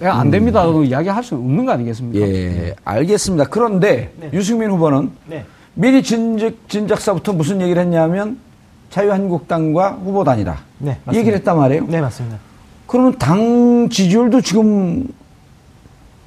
야, 0.02 0.14
안 0.14 0.30
됩니다. 0.30 0.66
고 0.66 0.82
이야기할 0.82 1.22
수는 1.22 1.42
없는 1.44 1.66
거 1.66 1.72
아니겠습니까? 1.72 2.26
예, 2.26 2.74
알겠습니다. 2.84 3.44
그런데 3.44 4.12
유승민 4.32 4.70
후보는 4.70 5.10
네. 5.26 5.44
미리 5.74 6.02
진작, 6.02 6.52
진작사부터 6.68 7.32
무슨 7.32 7.60
얘기를 7.60 7.80
했냐면 7.80 8.38
자유한국당과 8.90 9.98
후보 10.04 10.24
단이라. 10.24 10.52
네, 10.78 10.90
이 10.90 10.94
맞습니다. 11.04 11.18
얘기를 11.20 11.38
했단 11.38 11.56
말이에요. 11.56 11.86
네, 11.88 12.00
맞습니다. 12.00 12.38
그러면 12.86 13.16
당 13.18 13.88
지지율도 13.88 14.40
지금 14.40 15.06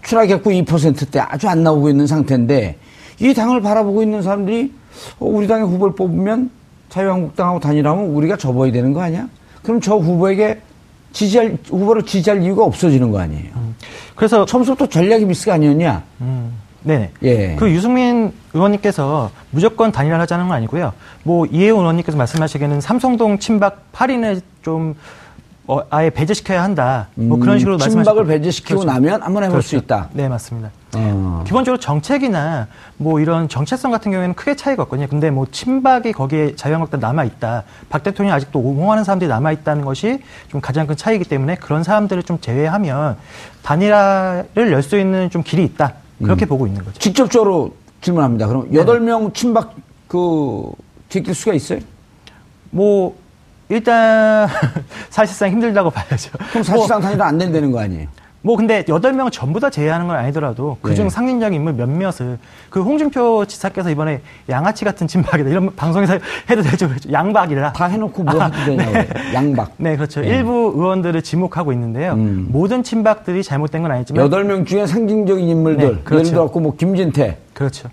추락했고 0.04 0.50
2%대 0.50 1.20
아주 1.20 1.48
안 1.50 1.64
나오고 1.64 1.90
있는 1.90 2.08
상태인데 2.08 2.78
이 3.20 3.34
당을 3.34 3.62
바라보고 3.62 4.02
있는 4.04 4.22
사람들이 4.22 4.74
어, 5.20 5.26
우리 5.26 5.48
당의 5.48 5.68
후보를 5.68 5.96
뽑으면 5.96 6.50
자유한국당하고 6.90 7.60
단일하면 7.60 8.06
우리가 8.06 8.38
접어야 8.38 8.72
되는 8.72 8.94
거 8.94 9.02
아니야? 9.02 9.28
그럼 9.64 9.82
저 9.82 9.96
후보에게 9.96 10.62
지지할 11.12 11.58
후보를 11.68 12.04
지지할 12.04 12.44
이유가 12.44 12.64
없어지는 12.64 13.12
거 13.12 13.20
아니에요? 13.20 13.52
그래서 14.16 14.46
처음부터 14.46 14.88
전략이 14.88 15.26
미스가 15.26 15.56
아니었냐? 15.56 16.04
음, 16.22 16.54
네네. 16.84 17.12
예. 17.24 17.56
그 17.58 17.70
유승민 17.72 18.32
의원님께서 18.54 19.32
무조건 19.52 19.92
단일화를 19.92 20.22
하자는 20.24 20.48
건 20.48 20.58
아니고요. 20.58 20.94
뭐 21.24 21.46
이혜원 21.46 21.82
의원님께서 21.82 22.18
말씀하시기에는 22.18 22.82
삼성동 22.82 23.40
친박 23.40 23.92
8인을 23.94 24.42
좀 24.62 24.96
어, 25.66 25.82
아예 25.90 26.10
배제시켜야 26.10 26.64
한다. 26.64 27.10
뭐 27.16 27.38
그런 27.40 27.60
식으로 27.60 27.76
음, 27.76 27.80
말씀하셨고 27.80 28.04
친박을 28.04 28.26
배제시키고 28.26 28.86
나면 28.86 29.22
한번 29.22 29.44
해볼 29.44 29.62
수 29.62 29.76
있다. 29.76 30.10
네, 30.14 30.30
맞습니다. 30.30 30.72
어. 30.96 31.44
기본적으로 31.46 31.80
정책이나 31.80 32.68
뭐 32.98 33.20
이런 33.20 33.50
정체성 33.50 33.92
같은 33.92 34.12
경우에는 34.12 34.36
크게 34.36 34.56
차이가 34.56 34.84
없거든요. 34.84 35.08
근데 35.08 35.30
뭐 35.30 35.46
친박이 35.52 36.14
거기에 36.14 36.56
자유한국당 36.56 37.00
남아 37.02 37.26
있다. 37.26 37.64
박 37.90 38.04
대통령이 38.04 38.34
아직도 38.34 38.60
옹호하는 38.60 39.04
사람들이 39.04 39.28
남아 39.28 39.52
있다는 39.52 39.84
것이 39.84 40.20
좀 40.50 40.62
가장 40.62 40.88
큰 40.88 40.96
차이기 40.96 41.26
때문에 41.26 41.56
그런 41.56 41.84
사람들을 41.84 42.24
좀 42.24 42.40
제외하면 42.40 43.18
단일화를 43.64 44.72
열 44.72 44.82
수 44.82 44.98
있는 44.98 45.30
좀 45.30 45.44
길이 45.44 45.64
있다. 45.66 45.94
그렇게 46.24 46.46
음. 46.46 46.48
보고 46.48 46.66
있는 46.68 46.84
거죠. 46.84 46.98
직접적으로 47.00 47.76
질문합니다. 48.02 48.48
그럼 48.48 48.74
여덟 48.74 49.00
명 49.02 49.32
친박 49.34 49.76
그 50.08 50.72
제낄 51.10 51.36
수가 51.36 51.54
있어요? 51.54 51.80
뭐 52.72 53.16
일단 53.70 54.48
사실상 55.10 55.52
힘들다고 55.52 55.90
봐야죠. 55.90 56.32
그럼 56.50 56.64
사실상 56.64 57.02
단일화 57.02 57.26
안 57.28 57.38
된다는 57.38 57.72
거 57.72 57.80
아니에요? 57.82 58.08
뭐 58.44 58.56
근데 58.56 58.86
여덟 58.88 59.14
명을 59.14 59.32
전부 59.32 59.60
다 59.60 59.70
제외하는 59.70 60.08
건 60.08 60.16
아니더라도 60.16 60.78
그중 60.82 61.06
네. 61.06 61.10
상징적 61.10 61.54
인물 61.54 61.74
몇몇을 61.74 62.38
그 62.70 62.82
홍준표 62.82 63.46
지사께서 63.46 63.90
이번에 63.90 64.22
양아치 64.48 64.86
같은 64.86 65.08
진박이다 65.08 65.50
이런 65.50 65.76
방송에서 65.76 66.20
해도 66.50 66.62
되죠 66.62 66.88
그렇죠. 66.88 67.12
양박이라 67.12 67.74
다 67.74 67.86
해놓고 67.86 68.24
뭐 68.24 68.42
해도 68.42 68.56
되냐고. 68.66 68.94
양박. 69.34 69.72
네 69.78 69.96
그렇죠 69.96 70.22
네. 70.22 70.28
일부 70.30 70.72
의원들을 70.76 71.22
지목하고 71.24 71.74
있는데요 71.74 72.14
음. 72.14 72.48
모든 72.50 72.84
친박들이 72.84 73.44
잘못된 73.44 73.82
건 73.82 73.92
아니지만 73.92 74.24
여덟 74.24 74.44
명 74.44 74.66
중에 74.66 74.86
상징적인 74.86 75.48
인물들. 75.48 75.86
네, 75.86 76.02
그렇죠. 76.04 76.16
예를 76.20 76.32
들어갖고 76.32 76.60
뭐 76.60 76.76
김진태, 76.76 77.38
그렇죠 77.54 77.90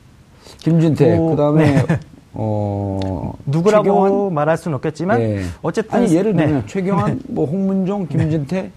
김진태, 0.58 1.16
뭐, 1.16 1.30
그 1.30 1.36
다음에 1.36 1.82
네. 1.86 2.00
어 2.36 3.32
누구라고 3.46 3.84
최경환? 3.84 4.34
말할 4.34 4.56
수는 4.56 4.74
없겠지만 4.76 5.20
예. 5.20 5.42
어쨌든 5.62 5.98
아니 5.98 6.14
예를 6.14 6.34
네. 6.34 6.46
들면 6.46 6.66
최경환, 6.66 7.20
뭐 7.28 7.46
홍문종, 7.46 8.08
김진태 8.08 8.70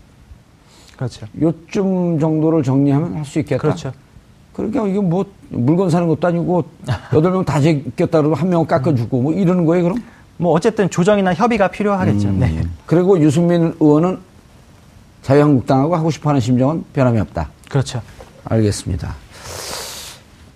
그렇죠 0.98 1.26
요쯤 1.42 2.20
정도를 2.20 2.64
정리하면 2.64 3.16
할 3.16 3.26
수 3.26 3.40
있겠다. 3.40 3.62
그렇죠 3.62 3.92
그러니까 4.54 4.88
이게 4.88 5.00
뭐 5.00 5.24
물건 5.50 5.90
사는 5.90 6.08
것도 6.08 6.28
아니고 6.28 6.64
여덟 7.14 7.32
명 7.32 7.46
다 7.46 7.62
제꼈다 7.62 8.20
그러고 8.20 8.36
한 8.36 8.50
명은 8.50 8.66
깎아주고 8.68 9.22
뭐 9.22 9.32
이러는 9.34 9.66
거예요 9.66 9.84
그럼? 9.84 9.98
뭐 10.38 10.52
어쨌든 10.54 10.90
조정이나 10.90 11.34
협의가 11.34 11.68
필요하겠죠 11.68 12.28
음. 12.30 12.40
네 12.40 12.64
그리고 12.86 13.20
유승민 13.20 13.74
의원은 13.80 14.18
자유한국당하고 15.24 15.96
하고 15.96 16.10
싶어하는 16.12 16.40
심정은 16.42 16.84
변함이 16.94 17.20
없다. 17.20 17.50
그렇죠 17.70 18.02
알겠습니다. 18.46 19.14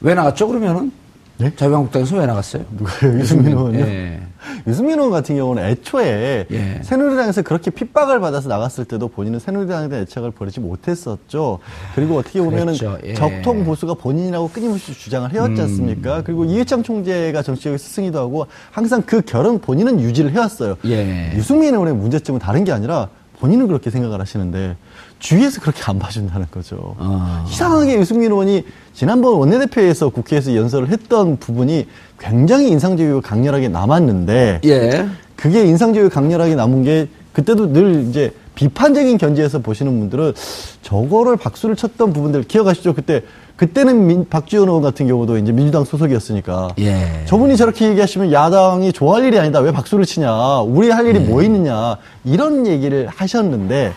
왜 0.01 0.13
나갔죠 0.15 0.47
그러면은? 0.47 0.91
네? 1.37 1.53
자유한국당에서 1.55 2.17
왜 2.17 2.25
나갔어요? 2.25 2.63
누가요? 2.71 3.19
유승민 3.19 3.51
의원이요? 3.53 3.85
예. 3.85 4.21
유승민 4.67 4.97
의원 4.97 5.11
같은 5.11 5.35
경우는 5.35 5.63
애초에 5.63 6.45
예. 6.51 6.79
새누리당에서 6.83 7.41
그렇게 7.41 7.71
핍박을 7.71 8.19
받아서 8.19 8.49
나갔을 8.49 8.85
때도 8.85 9.07
본인은 9.07 9.39
새누리당에 9.39 9.89
대한 9.89 10.03
애착을 10.03 10.31
버리지 10.31 10.59
못했었죠. 10.59 11.59
그리고 11.95 12.17
어떻게 12.17 12.41
보면은. 12.41 12.75
예. 13.05 13.13
적통 13.13 13.63
보수가 13.63 13.95
본인이라고 13.95 14.49
끊임없이 14.49 14.93
주장을 14.93 15.31
해왔지 15.31 15.61
않습니까? 15.61 16.23
그리고 16.23 16.45
이회창 16.45 16.83
총재가 16.83 17.41
정치적인 17.41 17.77
스승이기도 17.77 18.19
하고 18.19 18.47
항상 18.71 19.01
그 19.05 19.21
결은 19.21 19.59
본인은 19.59 19.99
유지를 19.99 20.31
해왔어요. 20.31 20.77
예. 20.85 21.33
유승민 21.35 21.73
의원의 21.73 21.95
문제점은 21.95 22.39
다른 22.39 22.63
게 22.63 22.71
아니라 22.71 23.09
본인은 23.39 23.67
그렇게 23.67 23.89
생각을 23.89 24.21
하시는데 24.21 24.75
주위에서 25.21 25.61
그렇게 25.61 25.81
안 25.85 25.99
봐준다는 25.99 26.47
거죠. 26.51 26.95
아. 26.99 27.45
이상하게 27.49 27.97
유승민 27.99 28.31
의원이 28.31 28.65
지난번 28.93 29.35
원내대표에서 29.35 30.09
국회에서 30.09 30.55
연설을 30.55 30.89
했던 30.89 31.37
부분이 31.37 31.87
굉장히 32.19 32.69
인상적이고 32.69 33.21
강렬하게 33.21 33.69
남았는데 33.69 34.61
예. 34.65 35.07
그게 35.35 35.63
인상적이고 35.65 36.09
강렬하게 36.09 36.55
남은 36.55 36.83
게 36.83 37.07
그때도 37.33 37.71
늘 37.71 38.07
이제 38.09 38.33
비판적인 38.55 39.17
견지에서 39.17 39.59
보시는 39.59 39.97
분들은 39.99 40.33
저거를 40.81 41.37
박수를 41.37 41.75
쳤던 41.75 42.13
부분들 42.13 42.43
기억하시죠? 42.43 42.93
그때 42.93 43.21
그때는 43.55 44.07
민- 44.07 44.27
박지원 44.27 44.67
의원 44.67 44.81
같은 44.81 45.07
경우도 45.07 45.37
이제 45.37 45.51
민주당 45.51 45.83
소속이었으니까 45.85 46.69
예. 46.79 47.23
저분이 47.27 47.55
저렇게 47.57 47.87
얘기하시면 47.89 48.31
야당이 48.31 48.91
좋아할 48.91 49.23
일이 49.25 49.37
아니다. 49.37 49.59
왜 49.59 49.71
박수를 49.71 50.05
치냐. 50.05 50.61
우리 50.61 50.89
할 50.89 51.05
일이 51.05 51.19
뭐 51.19 51.43
있느냐. 51.43 51.97
이런 52.25 52.65
얘기를 52.65 53.07
하셨는데 53.07 53.93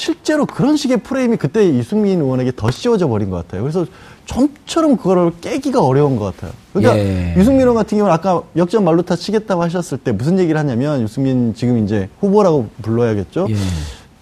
실제로 0.00 0.46
그런 0.46 0.78
식의 0.78 1.02
프레임이 1.02 1.36
그때 1.36 1.62
유승민 1.68 2.22
의원에게 2.22 2.52
더 2.56 2.70
씌워져 2.70 3.06
버린 3.06 3.28
것 3.28 3.36
같아요. 3.36 3.60
그래서 3.60 3.84
좀처럼 4.24 4.96
그거를 4.96 5.30
깨기가 5.42 5.84
어려운 5.84 6.16
것 6.16 6.24
같아요. 6.34 6.52
그러니까 6.72 6.98
예. 6.98 7.34
유승민 7.36 7.60
의원 7.60 7.76
같은 7.76 7.98
경우는 7.98 8.14
아까 8.14 8.42
역전 8.56 8.82
말루타 8.84 9.16
치겠다고 9.16 9.62
하셨을 9.62 9.98
때 9.98 10.12
무슨 10.12 10.38
얘기를 10.38 10.58
하냐면 10.58 11.02
유승민 11.02 11.52
지금 11.54 11.84
이제 11.84 12.08
후보라고 12.20 12.70
불러야겠죠. 12.80 13.48
예. 13.50 13.54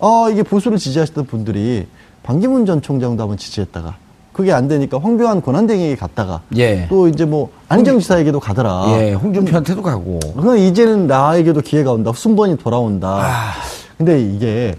아, 0.00 0.28
이게 0.32 0.42
보수를 0.42 0.78
지지하시던 0.78 1.26
분들이 1.26 1.86
반기문 2.24 2.66
전 2.66 2.82
총장도 2.82 3.22
한번 3.22 3.38
지지했다가 3.38 3.98
그게 4.32 4.52
안 4.52 4.66
되니까 4.66 4.98
황교안 4.98 5.42
권한대행에게 5.42 5.94
갔다가 5.94 6.40
예. 6.56 6.88
또 6.88 7.06
이제 7.06 7.24
뭐 7.24 7.50
안희정 7.68 8.00
지사에게도 8.00 8.40
가더라. 8.40 8.86
예. 8.98 9.12
홍준표한테도 9.12 9.82
가고. 9.82 10.18
그럼 10.40 10.58
이제는 10.58 11.06
나에게도 11.06 11.60
기회가 11.60 11.92
온다. 11.92 12.10
순번이 12.12 12.56
돌아온다. 12.56 13.08
아. 13.08 13.52
근데 13.96 14.20
이게 14.20 14.74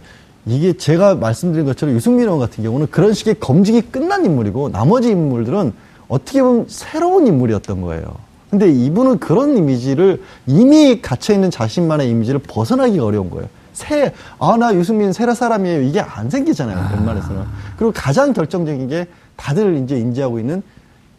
이게 0.46 0.74
제가 0.74 1.16
말씀드린 1.16 1.66
것처럼 1.66 1.96
유승민 1.96 2.26
의원 2.26 2.40
같은 2.40 2.64
경우는 2.64 2.88
그런 2.92 3.14
식의 3.14 3.40
검증이 3.40 3.82
끝난 3.92 4.26
인물이고 4.26 4.70
나머지 4.70 5.10
인물들은 5.10 5.74
어떻게 6.08 6.42
보면 6.42 6.66
새로운 6.68 7.28
인물이었던 7.28 7.82
거예요. 7.82 8.04
근데 8.50 8.68
이분은 8.72 9.20
그런 9.20 9.56
이미지를 9.58 10.24
이미 10.48 11.02
갇혀 11.02 11.34
있는 11.34 11.52
자신만의 11.52 12.10
이미지를 12.10 12.40
벗어나기가 12.40 13.06
어려운 13.06 13.30
거예요. 13.30 13.48
새, 13.74 14.12
아, 14.40 14.58
나 14.58 14.74
유승민 14.74 15.14
새라 15.14 15.36
사람이에요. 15.36 15.82
이게 15.84 16.00
안 16.00 16.30
생기잖아요. 16.30 16.96
웬만해서는. 16.98 17.44
그리고 17.78 17.92
가장 17.96 18.34
결정적인 18.34 18.88
게 18.88 19.08
다들 19.36 19.78
이제 19.84 19.98
인지하고 20.00 20.40
있는 20.40 20.64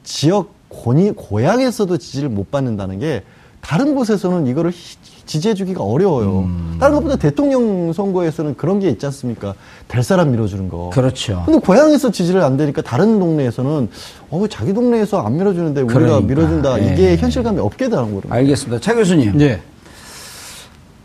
지역 0.02 0.52
고니, 0.68 1.12
고향에서도 1.12 1.96
지지를 1.98 2.28
못 2.28 2.50
받는다는 2.50 2.98
게 2.98 3.22
다른 3.60 3.94
곳에서는 3.94 4.46
이거를 4.48 4.72
히- 4.72 4.98
지지해주기가 5.34 5.84
어려워요. 5.84 6.40
음. 6.40 6.76
다른 6.80 6.96
것보다 6.96 7.14
대통령 7.14 7.92
선거에서는 7.92 8.56
그런 8.56 8.80
게 8.80 8.88
있지 8.90 9.06
않습니까? 9.06 9.54
될 9.86 10.02
사람 10.02 10.32
밀어주는 10.32 10.68
거. 10.68 10.90
그렇죠. 10.92 11.44
근데 11.46 11.60
고향에서 11.60 12.10
지지를 12.10 12.42
안 12.42 12.56
되니까 12.56 12.82
다른 12.82 13.20
동네에서는 13.20 13.88
어, 14.30 14.38
왜 14.38 14.48
자기 14.48 14.72
동네에서 14.74 15.22
안 15.24 15.36
밀어주는데 15.36 15.82
우리가 15.82 16.00
그러니까. 16.00 16.26
밀어준다. 16.26 16.82
예. 16.82 16.92
이게 16.92 17.16
현실감이 17.16 17.60
없게 17.60 17.88
되는 17.88 18.06
거예요. 18.06 18.22
알겠습니다. 18.28 18.80
차 18.80 18.92
교수님. 18.94 19.40
예. 19.40 19.60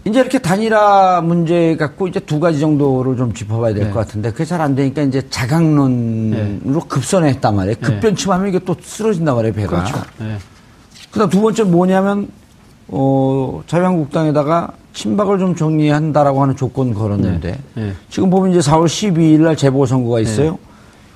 이제 0.06 0.20
이렇게 0.20 0.40
단일화 0.40 1.22
문제 1.22 1.76
갖고 1.78 2.08
이제 2.08 2.20
두 2.20 2.40
가지 2.40 2.60
정도를 2.60 3.18
좀 3.18 3.32
짚어봐야 3.34 3.74
될 3.76 3.86
네. 3.86 3.90
것 3.92 4.00
같은데 4.00 4.32
그게 4.32 4.46
잘 4.46 4.60
안 4.62 4.74
되니까 4.76 5.04
이제 5.04 5.22
자강론으로 5.30 6.80
급선했단 6.88 7.56
말이에요. 7.56 7.76
급변침하면 7.80 8.48
이게 8.50 8.58
또 8.60 8.76
쓰러진단 8.82 9.36
말이에요, 9.36 9.54
배가. 9.54 9.84
그렇죠. 9.84 9.98
예. 10.22 10.38
그다음 11.12 11.30
두 11.30 11.42
번째 11.42 11.64
뭐냐면 11.64 12.28
어 12.88 13.62
자유한국당에다가 13.68 14.72
친박을 14.94 15.40
좀 15.40 15.56
정리한다라고 15.56 16.42
하는 16.42 16.56
조건 16.56 16.94
걸었는데 16.94 17.52
네. 17.52 17.84
네. 17.84 17.92
지금 18.10 18.30
보면 18.30 18.52
이제 18.52 18.60
4월 18.60 18.86
12일 18.86 19.40
날 19.42 19.56
재보궐 19.56 19.88
선거가 19.88 20.20
있어요. 20.20 20.58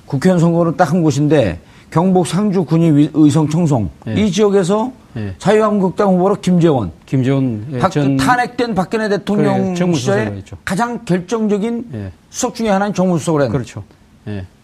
국회의원 0.06 0.40
선거는 0.40 0.76
딱 0.76 0.92
한 0.92 1.02
곳인데 1.02 1.60
경북 1.90 2.26
상주 2.26 2.64
군위 2.64 2.90
위- 2.90 3.10
의성 3.14 3.48
청송 3.48 3.88
네. 4.06 4.14
이 4.14 4.30
지역에서 4.30 4.92
네. 5.14 5.34
자유한국당 5.38 6.08
후보로 6.14 6.36
김재원 6.40 6.92
김재원 7.06 7.66
예, 7.72 7.78
박- 7.78 7.90
전 7.90 8.16
탄핵된 8.16 8.74
박근혜 8.74 9.08
대통령 9.08 9.74
그래, 9.74 9.92
시절에. 9.94 10.42
가장 10.64 11.04
결정적인 11.04 11.84
예. 11.94 12.12
수석 12.30 12.54
중에 12.54 12.68
하나인 12.68 12.92
정무수석을 12.94 13.42
했는데 13.42 13.56
그렇죠. 13.58 13.82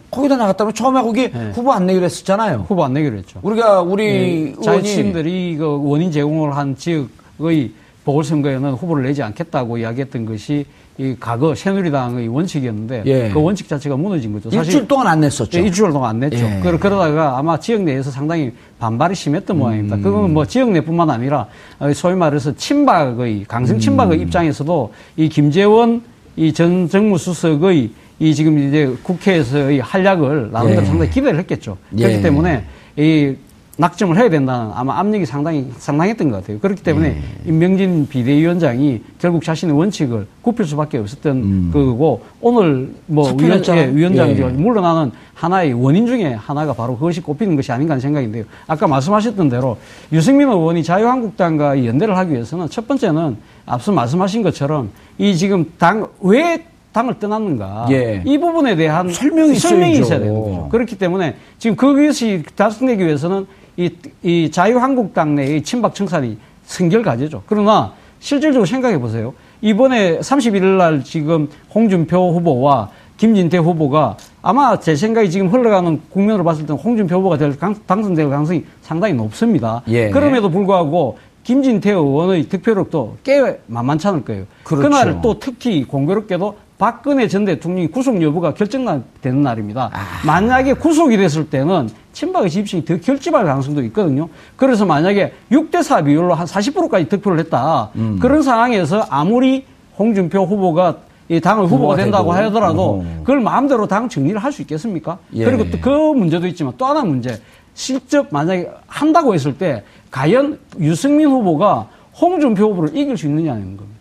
예. 0.07 0.11
거기다 0.11 0.37
나갔다면 0.37 0.75
처음에 0.75 1.03
거기 1.03 1.31
네. 1.31 1.51
후보 1.55 1.73
안 1.73 1.87
내기로 1.87 2.05
했었잖아요. 2.05 2.65
후보 2.69 2.85
안 2.85 2.93
내기로 2.93 3.17
했죠. 3.19 3.41
우리가 3.43 3.83
우리 3.83 4.05
예, 4.05 4.09
의원이 4.11 4.63
자유시민들이 4.63 5.57
그 5.57 5.81
원인 5.83 6.11
제공을 6.11 6.57
한 6.57 6.77
지역의 6.77 7.73
보궐선거에는 8.05 8.73
후보를 8.75 9.05
내지 9.05 9.23
않겠다고 9.23 9.79
이야기했던 9.79 10.27
것이 10.27 10.65
이 10.99 11.15
과거 11.21 11.55
새누리당의 11.55 12.29
원칙이었는데 12.29 13.03
예. 13.05 13.31
그 13.31 13.43
원칙 13.43 13.69
자체가 13.69 13.97
무너진 13.97 14.33
거죠. 14.33 14.49
일주일 14.57 14.89
동안 14.89 15.09
안 15.09 15.21
냈었죠. 15.21 15.59
예, 15.59 15.63
일주일 15.65 15.91
동안 15.91 16.11
안 16.11 16.21
냈죠. 16.21 16.39
예. 16.39 16.61
그러- 16.63 16.79
그러다가 16.79 17.37
아마 17.37 17.59
지역 17.59 17.83
내에서 17.83 18.11
상당히 18.11 18.53
반발이 18.79 19.15
심했던 19.15 19.59
모양입니다. 19.59 19.97
그건 19.99 20.33
뭐 20.33 20.47
지역 20.47 20.71
내뿐만 20.71 21.11
아니라 21.11 21.49
어, 21.81 21.93
소위 21.93 22.15
말해서 22.15 22.55
친박의 22.57 23.45
강성 23.47 23.79
친박의 23.79 24.21
입장에서도 24.23 24.93
이 25.17 25.29
김재원 25.29 26.03
이 26.39 26.53
전 26.53 26.89
정무수석의 26.89 27.91
이 28.19 28.35
지금 28.35 28.59
이제 28.59 28.95
국회에서의 29.03 29.81
활약을 29.81 30.51
나름대로 30.53 30.83
예. 30.83 30.87
상당히 30.87 31.11
기대를 31.11 31.39
했겠죠. 31.41 31.77
예. 31.99 32.05
그렇기 32.05 32.23
때문에 32.23 32.65
이 32.97 33.37
낙점을 33.79 34.17
해야 34.17 34.31
된다는 34.31 34.71
아마 34.75 34.99
압력이 35.01 35.27
상당히 35.27 35.71
상당했던 35.77 36.31
것 36.31 36.39
같아요. 36.39 36.59
그렇기 36.61 36.83
때문에 36.83 37.09
예. 37.09 37.49
임명진 37.49 38.09
비대위원장이 38.09 39.03
결국 39.19 39.45
자신의 39.45 39.77
원칙을 39.77 40.27
굽힐 40.41 40.65
수밖에 40.65 40.97
없었던 40.97 41.73
거고 41.73 42.23
오늘 42.41 42.95
뭐 43.05 43.25
위원, 43.25 43.35
음. 43.35 43.49
사퇴했잖아요. 43.49 43.91
예, 43.91 43.95
위원장이 43.95 44.39
예. 44.39 44.45
물러나는 44.45 45.13
하나의 45.35 45.75
원인 45.75 46.07
중에 46.07 46.33
하나가 46.33 46.73
바로 46.73 46.97
그것이 46.97 47.21
꼽히는 47.21 47.55
것이 47.55 47.71
아닌가 47.71 47.93
하는 47.93 48.01
생각인데요. 48.01 48.45
아까 48.67 48.87
말씀하셨던 48.87 49.51
대로 49.51 49.77
유승민 50.11 50.49
의원이 50.49 50.83
자유한국당과 50.83 51.85
연대를 51.85 52.17
하기 52.17 52.33
위해서는 52.33 52.71
첫 52.71 52.89
번째는 52.89 53.37
앞서 53.67 53.93
말씀하신 53.93 54.43
것처럼 54.43 54.91
이 55.19 55.37
지금 55.37 55.67
당, 55.77 56.07
왜 56.23 56.65
당을 56.97 57.19
떠났는가. 57.19 57.89
예. 57.91 58.23
이 58.25 58.39
부분에 58.39 58.75
대한 58.75 59.11
설명이 59.11 59.55
설명이. 59.57 59.99
있어야 59.99 60.19
되는 60.19 60.33
거죠. 60.41 60.69
그렇기 60.71 60.97
때문에 60.97 61.37
지금 61.59 61.77
그것이 61.77 62.43
달성되기 62.57 63.05
위해서는 63.05 63.47
이, 63.77 63.91
이 64.23 64.51
자유한국당 64.51 65.35
내의 65.35 65.63
친박 65.63 65.95
청산이 65.95 66.39
승결 66.65 67.03
과제죠. 67.03 67.43
그러나 67.45 67.93
실질적으로 68.19 68.65
생각해 68.65 68.99
보세요. 68.99 69.35
이번에 69.61 70.21
31일 70.21 70.79
날 70.79 71.05
지금 71.05 71.49
홍준표 71.75 72.33
후보와 72.33 72.89
김진태 73.19 73.59
후보가 73.59 74.17
아마 74.41 74.79
제 74.81 74.97
생각이 74.97 75.31
지금 75.31 75.49
흘러가는 75.49 76.01
국면으로 76.11 76.45
봤을 76.45 76.65
때는 76.65 76.81
홍준표 76.81 77.17
후보가 77.17 77.37
될 77.37 77.59
강- 77.59 77.75
당선될 77.87 78.31
가능성이 78.31 78.65
상당히 78.81 79.13
높습니다. 79.13 79.83
예. 79.89 80.09
그럼에도 80.09 80.49
불구하고 80.51 81.19
김진태 81.45 81.93
의원의 81.93 82.45
득표력도 82.49 83.19
꽤 83.23 83.61
만만치 83.67 84.09
않을 84.09 84.25
거예요. 84.25 84.45
그렇죠. 84.65 84.89
그날 84.89 85.21
또 85.23 85.39
특히 85.39 85.85
공교롭게도 85.85 86.57
박근혜 86.79 87.27
전 87.27 87.45
대통령이 87.45 87.89
구속 87.89 88.21
여부가 88.23 88.53
결정되는 88.55 89.43
날입니다. 89.43 89.91
아. 89.93 90.27
만약에 90.27 90.75
구속이 90.75 91.17
됐을 91.17 91.49
때는 91.49 91.89
친박의 92.13 92.51
지지층이 92.51 92.85
더 92.85 92.97
결집할 92.99 93.45
가능성도 93.45 93.83
있거든요. 93.85 94.29
그래서 94.57 94.85
만약에 94.85 95.33
6대4 95.51 96.05
비율로 96.05 96.35
한 96.35 96.47
40%까지 96.47 97.09
득표를 97.09 97.39
했다. 97.41 97.91
음. 97.97 98.19
그런 98.21 98.43
상황에서 98.43 99.07
아무리 99.09 99.65
홍준표 99.99 100.45
후보가 100.45 100.97
이 101.29 101.41
당의 101.41 101.65
후보가 101.65 101.77
후보가 101.77 101.97
된다고 101.97 102.33
돼도. 102.35 102.47
하더라도 102.47 102.83
어허. 102.83 103.05
그걸 103.21 103.41
마음대로 103.41 103.87
당 103.89 104.09
정리를 104.09 104.39
할 104.39 104.53
수 104.53 104.63
있겠습니까? 104.63 105.19
예. 105.35 105.45
그리고 105.45 105.69
또 105.71 105.79
그 105.81 105.89
문제도 105.91 106.47
있지만 106.47 106.75
또 106.79 106.87
하나 106.87 107.03
문제. 107.03 107.41
직접 107.75 108.29
만약에 108.31 108.71
한다고 108.87 109.35
했을 109.35 109.57
때 109.59 109.83
과연 110.11 110.59
유승민 110.79 111.29
후보가 111.29 111.89
홍준표 112.21 112.71
후보를 112.71 112.97
이길 112.97 113.17
수 113.17 113.27
있느냐는 113.27 113.77
겁니다. 113.77 113.96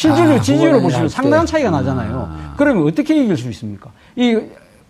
실질적으로 0.00 0.36
아, 0.36 0.40
지지율을 0.40 0.80
보시면 0.80 1.02
할 1.02 1.08
상당한 1.10 1.44
때. 1.44 1.52
차이가 1.52 1.70
나잖아요. 1.70 2.28
아. 2.32 2.54
그러면 2.56 2.86
어떻게 2.86 3.22
이길 3.22 3.36
수 3.36 3.50
있습니까? 3.50 3.90
이 4.16 4.38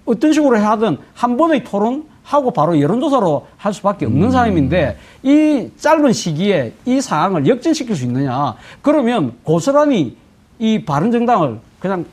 어떤 0.05 0.33
식으로 0.33 0.57
하든 0.57 0.99
한 1.15 1.37
번의 1.37 1.65
토론 1.65 2.05
하고 2.23 2.53
바로 2.53 2.81
여론조사로 2.81 3.47
할 3.57 3.75
수밖에 3.75 4.07
없는 4.07 4.29
음. 4.29 4.31
사람인데 4.31 4.97
이 5.25 5.69
짧은 5.77 6.13
시기에 6.13 6.75
이 6.87 7.01
상황을 7.01 7.49
역전시킬 7.49 7.97
수 7.97 8.05
있느냐? 8.05 8.55
그러면 8.83 9.33
고스란히 9.43 10.17
이 10.61 10.85
바른정당을 10.85 11.59
그냥 11.81 12.05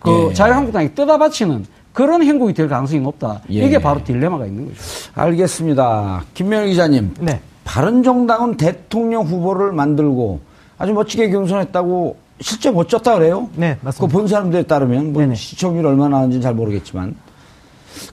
그 0.00 0.28
예. 0.30 0.34
자유한국당이 0.34 0.94
뜯어 0.94 1.16
바치는 1.16 1.64
그런 1.92 2.24
행동이 2.24 2.54
될 2.54 2.68
가능성이 2.68 3.02
높다. 3.02 3.40
예. 3.50 3.66
이게 3.66 3.78
바로 3.78 4.02
딜레마가 4.02 4.46
있는 4.46 4.66
거죠. 4.66 4.80
알겠습니다. 5.14 6.24
김명일 6.34 6.70
기자님. 6.70 7.14
네. 7.20 7.40
바른정당은 7.64 8.56
대통령 8.56 9.22
후보를 9.22 9.70
만들고 9.72 10.40
아주 10.80 10.94
멋지게 10.94 11.28
경선했다고 11.30 12.16
실제 12.40 12.70
멋졌다 12.70 13.14
그래요? 13.14 13.50
네, 13.54 13.76
맞습니다. 13.82 14.06
그본 14.06 14.26
사람들에 14.26 14.62
따르면 14.62 15.12
뭐 15.12 15.20
네네. 15.20 15.34
시청률 15.34 15.84
얼마나 15.84 16.16
나는지는 16.16 16.40
잘 16.42 16.54
모르겠지만 16.54 17.14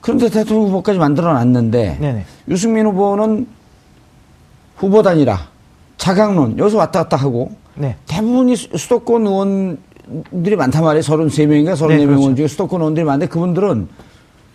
그런데 0.02 0.30
대통령 0.30 0.68
후보까지 0.68 1.00
만들어 1.00 1.32
놨는데 1.34 1.98
네네. 2.02 2.26
유승민 2.50 2.86
후보는 2.88 3.48
후보 4.76 5.02
단위라 5.02 5.40
자강론 5.96 6.58
여기서 6.58 6.78
왔다 6.78 7.04
갔다 7.04 7.16
하고 7.16 7.52
네. 7.76 7.96
대부분이 8.06 8.58
수- 8.58 8.68
수도권 8.78 9.26
의원들이 9.26 10.58
많단 10.58 10.84
말이에요. 10.84 11.02
33명인가 11.04 11.74
34명 11.74 11.88
네, 11.88 12.06
그렇죠. 12.06 12.20
의원 12.20 12.36
중에 12.36 12.48
수도권 12.48 12.82
의원들이 12.82 13.06
많은데 13.06 13.28
그분들은 13.28 13.88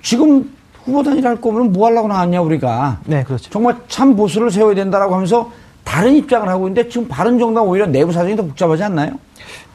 지금 0.03 0.53
후보 0.85 1.03
단위라 1.03 1.31
할 1.31 1.41
거면 1.41 1.73
뭐 1.73 1.87
하려고 1.87 2.09
나왔냐 2.09 2.43
우리가. 2.43 3.01
네, 3.07 3.25
그렇죠. 3.25 3.49
정말 3.51 3.77
참 3.89 4.15
보수를 4.17 4.51
세워야 4.51 4.75
된다라고 4.75 5.15
하면서 5.15 5.51
다른 5.85 6.15
입장을 6.15 6.49
하고 6.49 6.69
있는데 6.69 6.89
지금 6.89 7.09
바른정당 7.09 7.67
오히려 7.67 7.87
내부 7.87 8.13
사정이 8.13 8.37
더 8.37 8.43
복잡하지 8.43 8.83
않나요? 8.85 9.13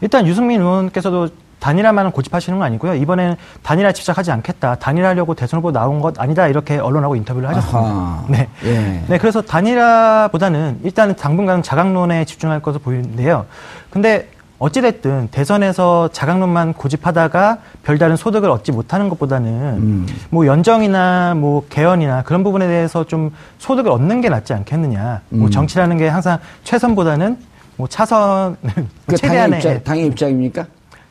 일단 0.02 0.26
유승민 0.28 0.62
의원께서도 0.62 1.30
단일화만은 1.60 2.12
고집하시는 2.12 2.60
건 2.60 2.66
아니고요. 2.66 2.94
이번에는 2.96 3.36
단일화 3.64 3.92
집착하지 3.92 4.32
않겠다. 4.32 4.76
단일화하려고 4.76 5.34
대선 5.34 5.58
후보 5.58 5.72
나온 5.72 6.00
것 6.02 6.20
아니다. 6.20 6.48
이렇게 6.48 6.78
언론하고 6.78 7.16
인터뷰를 7.16 7.50
하셨습니다. 7.50 7.80
아하. 7.80 8.26
네. 8.30 8.48
예. 8.64 9.04
네, 9.08 9.18
그래서 9.18 9.42
단일화보다는 9.42 10.82
일단 10.84 11.16
당분간 11.16 11.64
자강론에 11.64 12.26
집중할 12.26 12.62
것으로 12.62 12.84
보이는데요. 12.84 13.46
근데 13.90 14.30
어찌됐든 14.60 15.30
대선에서 15.32 16.10
자강론만 16.12 16.74
고집하다가 16.74 17.60
별다른 17.84 18.16
소득을 18.16 18.50
얻지 18.50 18.72
못하는 18.72 19.08
것보다는 19.10 19.50
음. 19.52 20.08
뭐 20.30 20.48
연정이나 20.48 21.36
뭐 21.36 21.66
개헌이나 21.70 22.24
그런 22.24 22.44
부분에 22.44 22.68
대해서 22.68 23.04
좀 23.04 23.32
소득을 23.60 23.92
얻는 23.92 24.22
게 24.22 24.30
낫지 24.30 24.54
않겠느냐. 24.54 25.22
음. 25.34 25.40
뭐 25.40 25.50
정치라는 25.50 25.98
게 25.98 26.08
항상 26.08 26.40
최선보다는 26.64 27.38
뭐 27.76 27.88
차선 27.88 28.58
그 29.06 29.16
당의, 29.16 29.18
최대한의 29.18 29.60
입장, 29.60 29.84
당의 29.84 30.06
입장입니까? 30.08 30.66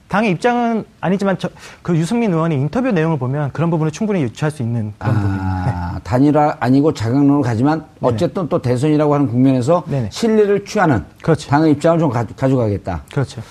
당의 0.09 0.31
입장은 0.33 0.85
아니지만 1.01 1.37
저, 1.39 1.49
그 1.83 1.97
유승민 1.97 2.33
의원이 2.33 2.55
인터뷰 2.55 2.91
내용을 2.91 3.19
보면 3.19 3.51
그런 3.53 3.71
부분을 3.71 3.91
충분히 3.91 4.23
유추할 4.23 4.51
수 4.51 4.63
있는 4.63 4.93
그런 4.99 5.15
부분입니다. 5.15 5.65
네. 5.65 5.73
아, 5.75 6.01
단일화 6.05 6.57
아니고 6.61 6.95
자강론으로 6.95 7.43
가지만 7.43 7.85
어쨌든 8.01 8.49
또 8.49 8.63
대선이라고 8.63 9.15
하는 9.15 9.27
국면에서 9.27 9.83
네네. 9.89 10.11
신뢰를 10.13 10.65
취하는 10.65 11.05
그렇죠. 11.23 11.49
당의 11.51 11.73
입장을 11.73 11.99
좀 11.99 12.11
가, 12.11 12.25
져가겠다 12.25 13.03
그렇죠. 13.11 13.43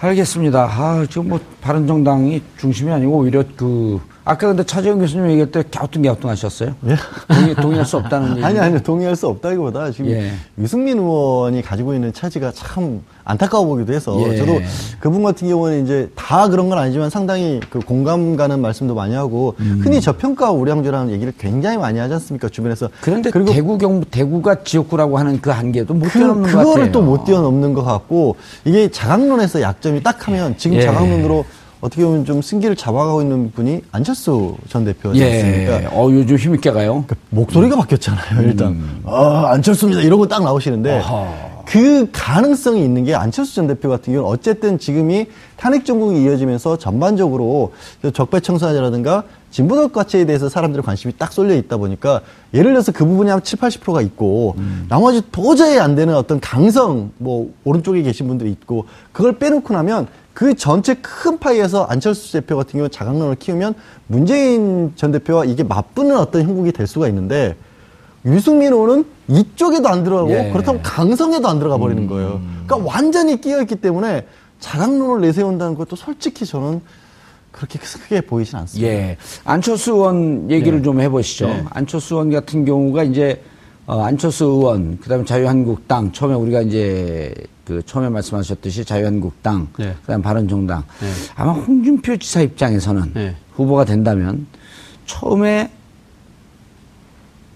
알겠습니다. 0.00 0.64
아, 0.64 1.06
지금 1.08 1.28
뭐 1.28 1.40
바른정당이 1.60 2.42
중심이 2.58 2.90
아니고 2.90 3.18
오히려 3.18 3.42
그 3.56 4.00
아까 4.30 4.46
근데 4.46 4.62
차재현 4.62 5.00
교수님 5.00 5.28
얘기할 5.30 5.50
때 5.50 5.64
갸우뚱갸우뚱 5.72 6.30
하셨어요? 6.30 6.74
예? 6.86 6.94
동의, 7.34 7.54
동의 7.56 7.76
할 7.78 7.84
수 7.84 7.96
없다는 7.96 8.36
얘기. 8.36 8.44
아니, 8.46 8.60
아니, 8.60 8.80
동의할 8.80 9.16
수 9.16 9.26
없다기보다 9.26 9.90
지금 9.90 10.10
예. 10.12 10.30
유승민 10.56 10.98
의원이 10.98 11.62
가지고 11.62 11.94
있는 11.94 12.12
차지가 12.12 12.52
참 12.52 13.00
안타까워 13.24 13.66
보기도 13.66 13.92
해서 13.92 14.16
예. 14.30 14.36
저도 14.36 14.60
그분 15.00 15.24
같은 15.24 15.48
경우는 15.48 15.84
이제 15.84 16.08
다 16.14 16.48
그런 16.48 16.68
건 16.68 16.78
아니지만 16.78 17.10
상당히 17.10 17.58
그 17.70 17.80
공감 17.80 18.36
가는 18.36 18.60
말씀도 18.60 18.94
많이 18.94 19.16
하고 19.16 19.56
음. 19.58 19.80
흔히 19.82 20.00
저평가 20.00 20.52
우량주라는 20.52 21.12
얘기를 21.12 21.32
굉장히 21.36 21.76
많이 21.78 21.98
하지 21.98 22.14
않습니까? 22.14 22.48
주변에서. 22.48 22.88
그런데 23.00 23.30
그리고 23.30 23.52
대구 23.52 23.78
경 23.78 24.04
대구가 24.04 24.62
지역구라고 24.62 25.18
하는 25.18 25.40
그 25.40 25.50
한계도 25.50 25.92
못 25.94 26.06
그, 26.06 26.18
뛰어넘는 26.18 26.42
것 26.42 26.48
같아요. 26.50 26.64
그거를 26.64 26.92
또 26.92 27.00
못 27.00 27.24
뛰어넘는 27.24 27.72
것 27.74 27.82
같고 27.82 28.36
이게 28.64 28.88
자강론에서 28.90 29.60
약점이 29.60 30.04
딱 30.04 30.28
하면 30.28 30.56
지금 30.56 30.76
예. 30.76 30.82
자강론으로 30.82 31.44
어떻게 31.80 32.04
보면 32.04 32.24
좀 32.24 32.42
승기를 32.42 32.76
잡아가고 32.76 33.22
있는 33.22 33.50
분이 33.52 33.82
안철수 33.90 34.56
전 34.68 34.84
대표지 34.84 35.22
않습니까? 35.22 35.82
예. 35.82 35.86
어, 35.90 36.08
요즘 36.10 36.36
힘있게 36.36 36.72
가요. 36.72 37.04
목소리가 37.30 37.76
바뀌었잖아요, 37.76 38.42
일단. 38.42 39.00
아, 39.04 39.46
안철수입니다. 39.52 40.02
이런 40.02 40.18
거딱 40.18 40.42
나오시는데. 40.42 40.98
어허. 40.98 41.50
그 41.70 42.08
가능성이 42.10 42.82
있는 42.82 43.04
게 43.04 43.14
안철수 43.14 43.54
전 43.54 43.68
대표 43.68 43.88
같은 43.88 44.12
경우는 44.12 44.28
어쨌든 44.28 44.76
지금이 44.80 45.26
탄핵 45.56 45.84
정국이 45.84 46.20
이어지면서 46.24 46.78
전반적으로 46.78 47.72
적폐청산이라든가 48.12 49.22
진보적 49.52 49.92
가치에 49.92 50.24
대해서 50.24 50.48
사람들의 50.48 50.82
관심이 50.82 51.14
딱 51.16 51.32
쏠려 51.32 51.54
있다 51.54 51.76
보니까 51.76 52.22
예를 52.54 52.72
들어서 52.72 52.90
그 52.90 53.04
부분이 53.04 53.30
한 53.30 53.40
7, 53.44 53.60
80%가 53.60 54.00
있고 54.02 54.56
나머지 54.88 55.22
도저히 55.30 55.78
안 55.78 55.94
되는 55.94 56.14
어떤 56.16 56.40
강성 56.40 57.12
뭐 57.18 57.52
오른쪽에 57.62 58.02
계신 58.02 58.26
분들이 58.26 58.50
있고 58.50 58.86
그걸 59.12 59.38
빼놓고 59.38 59.72
나면 59.72 60.08
그 60.34 60.54
전체 60.54 60.94
큰 60.94 61.38
파이에서 61.38 61.84
안철수 61.84 62.32
대표 62.32 62.56
같은 62.56 62.78
경우 62.78 62.88
자강론을 62.88 63.36
키우면 63.36 63.74
문재인 64.06 64.92
전 64.96 65.12
대표와 65.12 65.44
이게 65.44 65.62
맞붙는 65.62 66.16
어떤 66.16 66.42
형국이 66.42 66.72
될 66.72 66.86
수가 66.86 67.08
있는데 67.08 67.56
유승민 68.24 68.72
의원은 68.72 69.04
이쪽에도 69.28 69.88
안 69.88 70.04
들어가고 70.04 70.30
예. 70.30 70.50
그렇다면 70.52 70.82
강성에도 70.82 71.48
안 71.48 71.58
들어가 71.58 71.78
버리는 71.78 72.06
거예요. 72.06 72.40
그러니까 72.66 72.90
완전히 72.90 73.40
끼어있기 73.40 73.76
때문에 73.76 74.26
자강론을 74.60 75.22
내세운다는 75.22 75.74
것도 75.74 75.96
솔직히 75.96 76.44
저는 76.44 76.80
그렇게 77.50 77.78
크게 77.78 78.20
보이진 78.20 78.58
않습니다. 78.58 78.88
예. 78.88 79.16
안철수 79.44 79.92
의원 79.92 80.50
얘기를 80.50 80.78
네. 80.78 80.84
좀 80.84 81.00
해보시죠. 81.00 81.46
네. 81.46 81.64
안철수 81.70 82.14
의원 82.14 82.30
같은 82.30 82.64
경우가 82.64 83.04
이제 83.04 83.42
어, 83.86 84.02
안철수 84.02 84.44
의원, 84.44 84.98
그다음에 85.00 85.24
자유한국당 85.24 86.12
처음에 86.12 86.34
우리가 86.34 86.60
이제 86.60 87.34
그 87.70 87.86
처음에 87.86 88.08
말씀하셨듯이 88.08 88.84
자유한국당, 88.84 89.68
네. 89.78 89.94
그다음 90.00 90.22
바른정당. 90.22 90.82
네. 91.00 91.06
아마 91.36 91.52
홍준표 91.52 92.16
지사 92.16 92.40
입장에서는 92.40 93.12
네. 93.14 93.36
후보가 93.52 93.84
된다면 93.84 94.48
처음에 95.06 95.70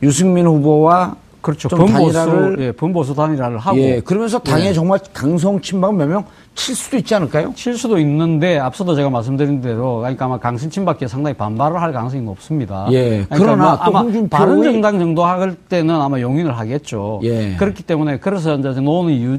유승민 0.05 0.47
후보와 0.47 1.17
그렇죠. 1.41 1.69
좀 1.69 1.81
범보수, 1.81 2.13
단일화를 2.13 2.57
예, 2.61 2.73
단일화를 3.17 3.59
하고. 3.59 3.77
예, 3.79 4.01
그러면서 4.01 4.39
당에 4.39 4.69
예. 4.69 4.73
정말 4.73 5.01
강성 5.13 5.61
친박 5.61 5.97
몇명 5.97 6.25
칠 6.55 6.75
수도 6.75 6.97
있지 6.97 7.15
않을까요? 7.15 7.53
칠 7.57 7.77
수도 7.77 7.99
있는데 7.99 8.59
앞서도 8.59 8.95
제가 8.95 9.11
말씀드린 9.11 9.61
대로 9.61 9.99
그러니까 9.99 10.27
아마 10.27 10.39
강승 10.39 10.85
밖에 10.85 11.07
상당히 11.09 11.37
반발을 11.37 11.81
할 11.83 11.93
가능성이 11.93 12.23
높습니다. 12.23 12.87
예, 12.93 13.25
그러니까 13.29 13.37
그러나 13.37 13.65
뭐또 13.75 13.83
아마 13.83 14.03
홍준표의- 14.03 14.31
바른 14.31 14.63
정당 14.63 14.99
정도 14.99 15.25
할 15.25 15.55
때는 15.69 15.95
아마 16.01 16.21
용인을 16.21 16.57
하겠죠. 16.57 17.21
예. 17.25 17.57
그렇기 17.57 17.83
때문에 17.83 18.19
그래서 18.19 18.55
이제 18.57 18.69
노는 18.69 19.13
이유, 19.13 19.39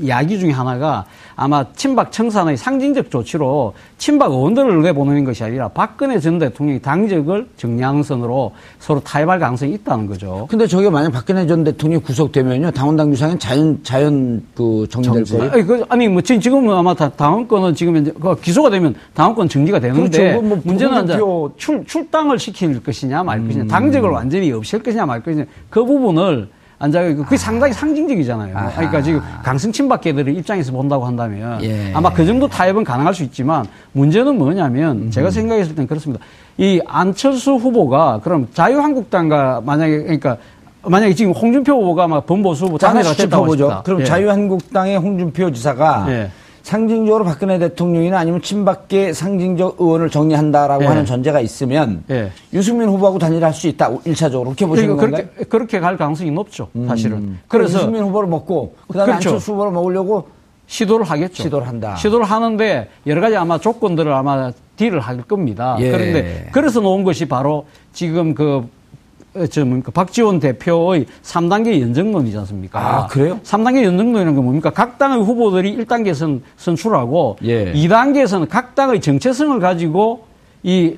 이야기 0.00 0.38
중에 0.38 0.50
하나가 0.50 1.04
아마 1.36 1.64
친박 1.74 2.10
청산의 2.12 2.56
상징적 2.56 3.10
조치로 3.10 3.74
친박 3.98 4.32
의원들을 4.32 4.82
내보내는 4.82 5.24
것이 5.24 5.44
아니라 5.44 5.68
박근혜 5.68 6.18
전 6.18 6.38
대통령이 6.38 6.80
당적을 6.80 7.46
정량선으로 7.56 8.52
서로 8.78 9.00
타협할 9.00 9.38
가능성이 9.38 9.72
있다는 9.74 10.06
거죠. 10.06 10.46
근데 10.50 10.66
저게 10.66 10.90
만약 10.90 11.10
박근혜 11.10 11.46
전 11.46 11.62
대통령이 11.62 12.02
구속되면요 12.02 12.70
당원당 12.72 13.10
유상은 13.12 13.38
자연 13.38 13.78
자연 13.82 14.42
그 14.54 14.86
정리될 14.90 15.24
거예요. 15.24 15.52
아니, 15.52 15.62
그, 15.62 15.84
아니, 15.88 16.08
뭐, 16.08 16.20
지금, 16.22 16.40
지금은 16.56 16.74
아마 16.74 16.94
다, 16.94 17.08
다음 17.10 17.46
건은 17.46 17.74
지금 17.74 17.96
이제, 17.96 18.12
그 18.18 18.34
기소가 18.40 18.70
되면 18.70 18.94
다음 19.14 19.34
건 19.34 19.48
정리가 19.48 19.78
되는데. 19.78 20.18
그렇죠. 20.18 20.34
그건 20.36 20.48
뭐 20.48 20.60
문제는 20.64 21.04
이제 21.04 21.18
출, 21.56 21.84
출당을 21.84 22.38
시킬 22.38 22.82
것이냐 22.82 23.22
말 23.22 23.44
것이냐, 23.44 23.64
음. 23.64 23.68
당적을 23.68 24.10
완전히 24.10 24.50
없앨 24.52 24.82
것이냐 24.82 25.04
말 25.06 25.22
것이냐, 25.22 25.44
그 25.68 25.84
부분을 25.84 26.48
앉아, 26.78 27.02
그게 27.14 27.36
상당히 27.36 27.72
상징적이잖아요. 27.72 28.56
아하. 28.56 28.70
그러니까 28.70 29.02
지금 29.02 29.20
강승친박 29.42 30.00
계들의 30.02 30.34
입장에서 30.34 30.72
본다고 30.72 31.06
한다면. 31.06 31.62
예. 31.62 31.90
아마 31.94 32.12
그 32.12 32.26
정도 32.26 32.46
타협은 32.48 32.84
가능할 32.84 33.14
수 33.14 33.22
있지만 33.22 33.64
문제는 33.92 34.36
뭐냐면 34.36 35.04
음. 35.04 35.10
제가 35.10 35.30
생각했을 35.30 35.74
땐 35.74 35.86
그렇습니다. 35.86 36.22
이 36.58 36.80
안철수 36.86 37.54
후보가 37.54 38.20
그럼 38.22 38.48
자유한국당과 38.52 39.62
만약에, 39.64 40.02
그러니까 40.02 40.36
만약에 40.82 41.14
지금 41.14 41.32
홍준표 41.32 41.72
후보가 41.72 42.08
막 42.08 42.26
범보수 42.26 42.66
후보 42.66 42.78
하나씩 42.80 43.16
됐다고. 43.16 43.46
합시다. 43.46 43.82
그럼 43.82 44.02
예. 44.02 44.04
자유한국당의 44.04 44.98
홍준표 44.98 45.50
지사가 45.52 46.06
예. 46.08 46.30
상징적으로 46.66 47.22
박근혜 47.22 47.60
대통령이나 47.60 48.18
아니면 48.18 48.42
친박계 48.42 49.12
상징적 49.12 49.76
의원을 49.78 50.10
정리한다라고 50.10 50.82
예. 50.82 50.86
하는 50.88 51.06
전제가 51.06 51.38
있으면 51.38 52.02
예. 52.10 52.32
유승민 52.52 52.88
후보하고 52.88 53.20
단일할 53.20 53.54
수 53.54 53.68
있다. 53.68 53.92
일차적으로 54.04 54.50
그렇게 54.50 54.66
보시는 54.66 54.96
그러니까 54.96 55.18
건가요? 55.18 55.32
그렇게, 55.36 55.48
그렇게 55.48 55.78
갈 55.78 55.96
가능성이 55.96 56.32
높죠, 56.32 56.66
사실은. 56.88 57.18
음. 57.18 57.40
그래서 57.46 57.78
유승민 57.78 58.02
후보를 58.02 58.28
먹고 58.28 58.74
그다음에 58.88 59.12
그렇죠. 59.12 59.28
안철수 59.28 59.52
후보를 59.52 59.70
먹으려고 59.70 60.26
시도를 60.66 61.06
하겠죠. 61.06 61.44
시도를 61.44 61.68
한다. 61.68 61.94
시도를 61.94 62.26
하는데 62.26 62.88
여러 63.06 63.20
가지 63.20 63.36
아마 63.36 63.58
조건들을 63.58 64.12
아마 64.12 64.50
딜을 64.74 64.98
할 64.98 65.22
겁니다. 65.22 65.76
예. 65.78 65.92
그런데 65.92 66.48
그래서 66.50 66.80
놓은 66.80 67.04
것이 67.04 67.26
바로 67.26 67.66
지금 67.92 68.34
그, 68.34 68.56
어, 68.56 68.68
저 69.50 69.64
뭡니까, 69.64 69.90
박지원 69.92 70.40
대표의 70.40 71.06
3단계 71.22 71.80
연정론이지 71.80 72.36
않습니까? 72.38 72.78
아, 72.78 73.06
그래요? 73.06 73.38
3단계 73.44 73.82
연정론이라는 73.84 74.34
건 74.34 74.44
뭡니까? 74.44 74.70
각 74.70 74.98
당의 74.98 75.22
후보들이 75.24 75.76
1단계에서는 75.78 76.40
선출하고 76.56 77.36
예. 77.44 77.72
2단계에서는 77.72 78.48
각 78.48 78.74
당의 78.74 79.00
정체성을 79.00 79.58
가지고 79.60 80.24
이 80.62 80.96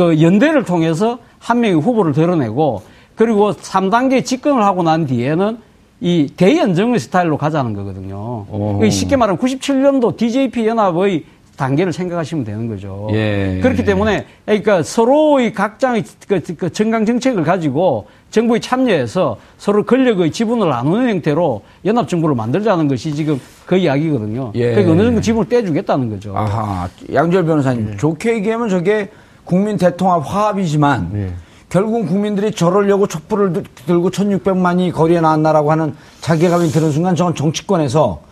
그 0.00 0.22
연대를 0.22 0.64
통해서 0.64 1.18
한 1.38 1.60
명의 1.60 1.78
후보를 1.78 2.14
드러내고 2.14 2.80
그리고 3.16 3.52
3단계 3.52 4.24
집권을 4.24 4.62
하고 4.64 4.82
난 4.82 5.04
뒤에는 5.04 5.58
이 6.00 6.26
대연정의 6.34 6.98
스타일로 6.98 7.36
가자는 7.36 7.74
거거든요. 7.74 8.46
오. 8.50 8.80
이 8.82 8.90
쉽게 8.90 9.16
말하면 9.16 9.38
97년도 9.38 10.16
DJP 10.16 10.66
연합의 10.66 11.24
단계를 11.60 11.92
생각하시면 11.92 12.44
되는 12.44 12.68
거죠. 12.68 13.08
예. 13.12 13.58
그렇기 13.62 13.84
때문에 13.84 14.24
그러니까 14.46 14.82
서로의 14.82 15.52
각장의 15.52 16.04
그, 16.26 16.40
그 16.56 16.72
정강 16.72 17.04
정책을 17.04 17.44
가지고 17.44 18.06
정부에 18.30 18.60
참여해서 18.60 19.36
서로 19.58 19.84
권력의 19.84 20.30
지분을 20.32 20.70
나누는 20.70 21.10
형태로 21.10 21.60
연합 21.84 22.08
정부를 22.08 22.34
만들자는 22.34 22.88
것이 22.88 23.14
지금 23.14 23.38
그 23.66 23.76
이야기거든요. 23.76 24.52
예. 24.54 24.70
그러니까 24.70 24.92
어느 24.92 25.02
정도 25.02 25.20
지분을 25.20 25.48
떼주겠다는 25.50 26.08
거죠. 26.08 26.34
아하, 26.34 26.88
양절 27.12 27.44
변호사님. 27.44 27.98
좋게 27.98 28.34
얘기하면 28.36 28.70
저게 28.70 29.10
국민 29.44 29.76
대통합 29.76 30.22
화합이지만 30.26 31.10
예. 31.14 31.30
결국 31.68 32.08
국민들이 32.08 32.52
저러려고 32.52 33.06
촛불을 33.06 33.52
들- 33.52 33.64
들고 33.86 34.10
1600만이 34.10 34.92
거리에 34.92 35.20
나왔나라고 35.20 35.70
하는 35.70 35.94
자괴감이 36.22 36.68
드는 36.68 36.90
순간 36.90 37.14
저건 37.14 37.34
정치권에서 37.34 38.22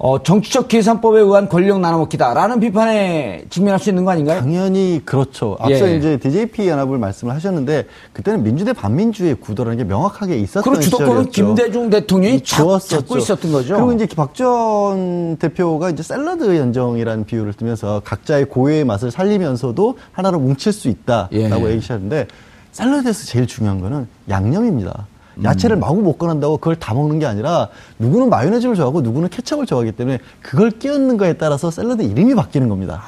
어, 0.00 0.22
정치적 0.22 0.68
계산법에 0.68 1.18
의한 1.18 1.48
권력 1.48 1.80
나눠먹기다라는 1.80 2.60
비판에 2.60 3.44
직면할 3.50 3.80
수 3.80 3.88
있는 3.88 4.04
거 4.04 4.12
아닌가요? 4.12 4.40
당연히 4.40 5.02
그렇죠. 5.04 5.56
앞서 5.58 5.90
예. 5.90 5.96
이제 5.96 6.16
DJP 6.18 6.68
연합을 6.68 6.98
말씀을 6.98 7.34
하셨는데 7.34 7.86
그때는 8.12 8.44
민주대 8.44 8.72
반민주의 8.72 9.34
구도라는 9.34 9.78
게 9.78 9.84
명확하게 9.84 10.36
있었던 10.36 10.62
그리고 10.62 10.80
주도권은 10.80 11.24
시절이었죠. 11.24 11.30
김대중 11.32 11.90
대통령이 11.90 12.40
잡, 12.44 12.62
좋았었죠. 12.62 12.96
잡고 13.00 13.18
있었던 13.18 13.52
거죠. 13.52 13.74
그리고 13.74 13.92
이제 13.92 14.06
박전 14.06 15.36
대표가 15.38 15.90
이제 15.90 16.04
샐러드 16.04 16.56
연정이라는 16.56 17.24
비유를 17.24 17.54
뜨면서 17.54 18.00
각자의 18.04 18.44
고유의 18.44 18.84
맛을 18.84 19.10
살리면서도 19.10 19.98
하나로 20.12 20.38
뭉칠 20.38 20.72
수 20.72 20.88
있다라고 20.88 21.32
예. 21.32 21.70
얘기하셨는데 21.70 22.28
샐러드에서 22.70 23.26
제일 23.26 23.48
중요한 23.48 23.80
거는 23.80 24.06
양념입니다. 24.28 25.08
야채를 25.44 25.76
음. 25.76 25.80
마구 25.80 25.96
못 26.02 26.16
꺼낸다고 26.18 26.58
그걸 26.58 26.76
다 26.76 26.94
먹는 26.94 27.18
게 27.18 27.26
아니라 27.26 27.68
누구는 27.98 28.28
마요네즈를 28.30 28.74
좋아하고 28.74 29.00
누구는 29.02 29.28
케첩을 29.28 29.66
좋아하기 29.66 29.92
때문에 29.92 30.18
그걸 30.42 30.70
끼얹는 30.70 31.16
거에 31.16 31.34
따라서 31.34 31.70
샐러드 31.70 32.02
이름이 32.02 32.34
바뀌는 32.34 32.68
겁니다. 32.68 33.02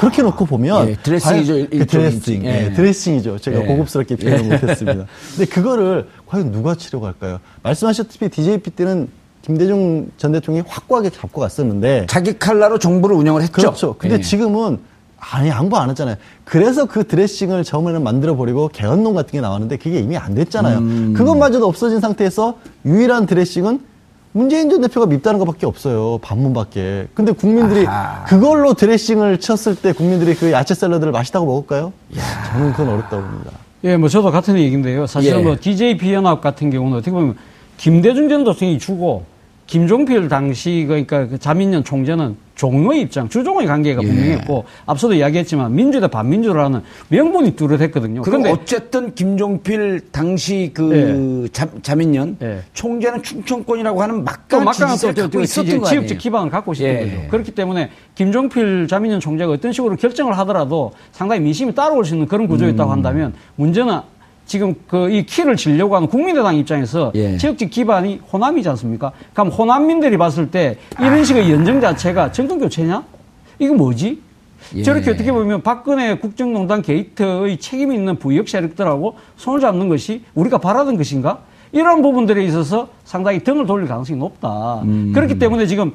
그렇게 0.00 0.22
놓고 0.22 0.46
보면 0.46 0.76
아. 0.76 0.88
예, 0.88 0.94
드레싱이죠, 1.02 1.54
과연- 1.54 1.70
그. 1.70 1.86
드레싱, 1.86 2.44
예. 2.44 2.66
예, 2.66 2.72
드레싱이죠. 2.72 3.38
제가 3.38 3.62
예. 3.62 3.66
고급스럽게 3.66 4.16
표현을 4.16 4.44
못했습니다. 4.58 5.04
근데 5.36 5.46
그거를 5.50 6.08
과연 6.26 6.50
누가 6.52 6.74
치려고 6.74 7.06
할까요? 7.06 7.38
말씀하셨다시피 7.62 8.28
DJP 8.30 8.70
때는 8.70 9.08
김대중 9.42 10.08
전 10.16 10.32
대통령이 10.32 10.66
확고하게 10.68 11.10
잡고 11.10 11.40
갔었는데 11.40 12.06
자기 12.08 12.36
칼라로 12.38 12.78
정부를 12.78 13.14
운영을 13.16 13.42
했죠. 13.42 13.52
그렇죠. 13.52 13.94
근데 13.96 14.16
예. 14.16 14.20
지금은 14.20 14.78
아니 15.18 15.48
양보 15.48 15.76
안 15.76 15.88
했잖아요. 15.90 16.16
그래서 16.44 16.84
그 16.84 17.06
드레싱을 17.06 17.64
처음에는 17.64 18.02
만들어 18.02 18.36
버리고 18.36 18.68
개헌론 18.68 19.14
같은 19.14 19.32
게 19.32 19.40
나왔는데 19.40 19.78
그게 19.78 19.98
이미 19.98 20.16
안 20.16 20.34
됐잖아요. 20.34 20.78
음. 20.78 21.14
그것마저도 21.16 21.66
없어진 21.66 22.00
상태에서 22.00 22.58
유일한 22.84 23.26
드레싱은 23.26 23.80
문재인 24.32 24.68
전 24.68 24.82
대표가 24.82 25.06
밉다는 25.06 25.38
것밖에 25.38 25.64
없어요. 25.64 26.18
반문밖에. 26.18 27.08
근데 27.14 27.32
국민들이 27.32 27.86
아하. 27.86 28.24
그걸로 28.24 28.74
드레싱을 28.74 29.40
쳤을 29.40 29.74
때 29.74 29.92
국민들이 29.92 30.34
그 30.34 30.52
야채 30.52 30.74
샐러드를 30.74 31.10
맛있다고 31.10 31.46
먹을까요? 31.46 31.94
저는 32.52 32.72
그건 32.72 32.90
어렵다고 32.90 33.22
봅니다. 33.22 33.52
예, 33.84 33.96
뭐 33.96 34.10
저도 34.10 34.30
같은 34.30 34.58
얘기인데요. 34.58 35.06
사실은 35.06 35.40
예. 35.40 35.42
뭐 35.42 35.56
DJP 35.58 36.12
연합 36.12 36.42
같은 36.42 36.70
경우는 36.70 36.98
어떻게 36.98 37.12
보면 37.12 37.36
김대중 37.78 38.28
전 38.28 38.44
대통령이 38.44 38.78
주고 38.78 39.24
김종필 39.66 40.28
당시 40.28 40.84
그러니까 40.86 41.26
그 41.28 41.38
자민련 41.38 41.82
총재는 41.82 42.36
종의 42.56 43.02
입장, 43.02 43.28
주종의 43.28 43.66
관계가 43.66 44.02
예. 44.02 44.06
분명했고 44.06 44.64
앞서도 44.86 45.14
이야기했지만 45.14 45.74
민주대 45.74 46.08
반민주라는 46.08 46.80
명분이 47.08 47.54
뚜렷했거든요. 47.54 48.22
근데 48.22 48.50
어쨌든 48.50 49.14
김종필 49.14 50.00
당시 50.10 50.72
그 50.74 51.48
자, 51.52 51.68
자민련 51.82 52.36
예. 52.42 52.60
총재는 52.72 53.22
충청권이라고 53.22 54.02
하는 54.02 54.16
또 54.16 54.22
막강한 54.22 54.64
막강한 54.64 54.96
지지세를 54.96 55.14
또 55.14 55.22
갖고 55.22 55.38
그 55.38 55.44
있었던 55.44 55.80
거. 55.80 55.86
지역적 55.86 56.18
기반을 56.18 56.50
갖고 56.50 56.72
있었던 56.72 56.90
예. 56.90 57.10
거죠. 57.10 57.28
그렇기 57.28 57.50
때문에 57.52 57.90
김종필 58.14 58.88
자민련 58.88 59.20
총재가 59.20 59.52
어떤 59.52 59.72
식으로 59.72 59.94
결정을 59.96 60.36
하더라도 60.38 60.92
상당히 61.12 61.42
민심이 61.42 61.74
따라올 61.74 62.04
수 62.04 62.14
있는 62.14 62.26
그런 62.26 62.46
음. 62.46 62.48
구조였다고 62.48 62.90
한다면 62.90 63.34
문제는 63.56 64.00
지금 64.46 64.74
그 64.88 65.08
이 65.10 65.26
키를 65.26 65.56
치려고 65.56 65.96
하는 65.96 66.08
국민의당 66.08 66.56
입장에서 66.56 67.12
예. 67.14 67.36
지역적 67.36 67.70
기반이 67.70 68.20
호남이지 68.32 68.68
않습니까? 68.70 69.12
그럼 69.32 69.48
호남민들이 69.48 70.16
봤을 70.16 70.50
때 70.50 70.76
아. 70.96 71.04
이런 71.06 71.24
식의 71.24 71.50
연정 71.50 71.80
자체가 71.80 72.32
정권 72.32 72.58
교체냐? 72.60 73.02
이거 73.58 73.74
뭐지? 73.74 74.20
예. 74.76 74.82
저렇게 74.82 75.10
어떻게 75.10 75.30
보면 75.32 75.62
박근혜 75.62 76.16
국정농단 76.16 76.82
게이트의 76.82 77.58
책임 77.58 77.92
있는 77.92 78.16
부역 78.18 78.48
세력들하고 78.48 79.16
손을 79.36 79.60
잡는 79.60 79.88
것이 79.88 80.22
우리가 80.34 80.58
바라던 80.58 80.96
것인가? 80.96 81.40
이런 81.72 82.00
부분들에 82.00 82.44
있어서 82.44 82.88
상당히 83.04 83.40
등을 83.40 83.66
돌릴 83.66 83.88
가능성이 83.88 84.18
높다. 84.18 84.82
음. 84.84 85.12
그렇기 85.14 85.38
때문에 85.38 85.66
지금 85.66 85.92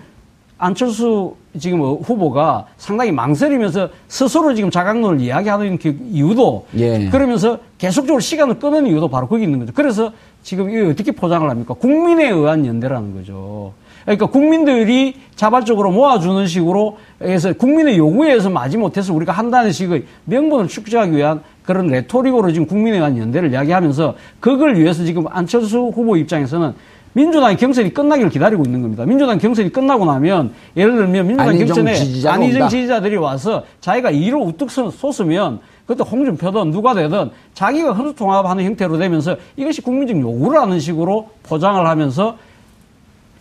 안철수 0.61 1.35
지금 1.57 1.81
어, 1.81 1.95
후보가 1.95 2.67
상당히 2.77 3.11
망설이면서 3.11 3.89
스스로 4.07 4.53
지금 4.53 4.69
자강론을 4.69 5.19
이야기하는 5.19 5.79
그 5.79 5.97
이유도 6.11 6.67
예. 6.77 7.09
그러면서 7.09 7.57
계속적으로 7.79 8.19
시간을 8.19 8.59
끄는 8.59 8.85
이유도 8.85 9.07
바로 9.07 9.27
거기 9.27 9.43
있는 9.43 9.57
거죠. 9.57 9.73
그래서 9.75 10.13
지금 10.43 10.69
이거 10.69 10.89
어떻게 10.89 11.11
포장을 11.11 11.49
합니까? 11.49 11.73
국민에 11.73 12.29
의한 12.29 12.65
연대라는 12.65 13.15
거죠. 13.15 13.73
그러니까 14.05 14.27
국민들이 14.27 15.15
자발적으로 15.35 15.91
모아주는 15.91 16.45
식으로 16.45 16.97
해서 17.21 17.53
국민의 17.53 17.97
요구에 17.97 18.29
의해서 18.29 18.49
마지 18.51 18.77
못해서 18.77 19.13
우리가 19.13 19.31
한다는 19.31 19.71
식의 19.71 20.05
명분을 20.25 20.67
축제하기 20.67 21.15
위한 21.15 21.41
그런 21.63 21.87
레토릭으로 21.87 22.51
지금 22.51 22.67
국민에 22.67 22.97
의한 22.97 23.17
연대를 23.17 23.51
이야기하면서 23.51 24.15
그걸 24.39 24.75
위해서 24.75 25.03
지금 25.05 25.25
안철수 25.27 25.91
후보 25.93 26.17
입장에서는 26.17 26.73
민주당의 27.13 27.57
경선이 27.57 27.93
끝나기를 27.93 28.29
기다리고 28.29 28.63
있는 28.63 28.81
겁니다. 28.81 29.05
민주당 29.05 29.37
경선이 29.37 29.71
끝나고 29.71 30.05
나면 30.05 30.53
예를 30.77 30.95
들면 30.95 31.27
민주당 31.27 31.49
안희정 31.49 31.67
경선에 31.67 31.91
안희정 32.29 32.61
온다. 32.61 32.69
지지자들이 32.69 33.17
와서 33.17 33.63
자기가 33.81 34.11
이로 34.11 34.39
우뚝 34.43 34.71
서- 34.71 34.89
솟으면 34.89 35.59
그때 35.85 36.03
홍준표든 36.03 36.71
누가 36.71 36.93
되든 36.93 37.31
자기가 37.53 37.91
헌수통합하는 37.93 38.63
형태로 38.63 38.97
되면서 38.97 39.35
이것이 39.57 39.81
국민적 39.81 40.19
요구를 40.21 40.59
하는 40.61 40.79
식으로 40.79 41.29
포장을 41.43 41.85
하면서 41.85 42.37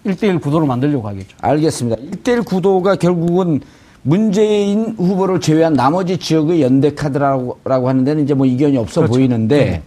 일대일 0.03 0.39
구도로 0.41 0.67
만들려고 0.67 1.07
하겠죠. 1.07 1.37
알겠습니다. 1.41 2.01
1대1 2.03 2.45
구도가 2.47 2.97
결국은 2.97 3.61
문재인 4.03 4.95
후보를 4.97 5.41
제외한 5.41 5.75
나머지 5.75 6.17
지역의 6.17 6.63
연대 6.63 6.95
카드라고 6.95 7.59
라고 7.65 7.89
하는 7.89 8.03
데는 8.03 8.25
이제 8.25 8.33
뭐 8.35 8.47
이견이 8.47 8.79
없어 8.79 9.03
그렇죠. 9.03 9.13
보이는데 9.15 9.83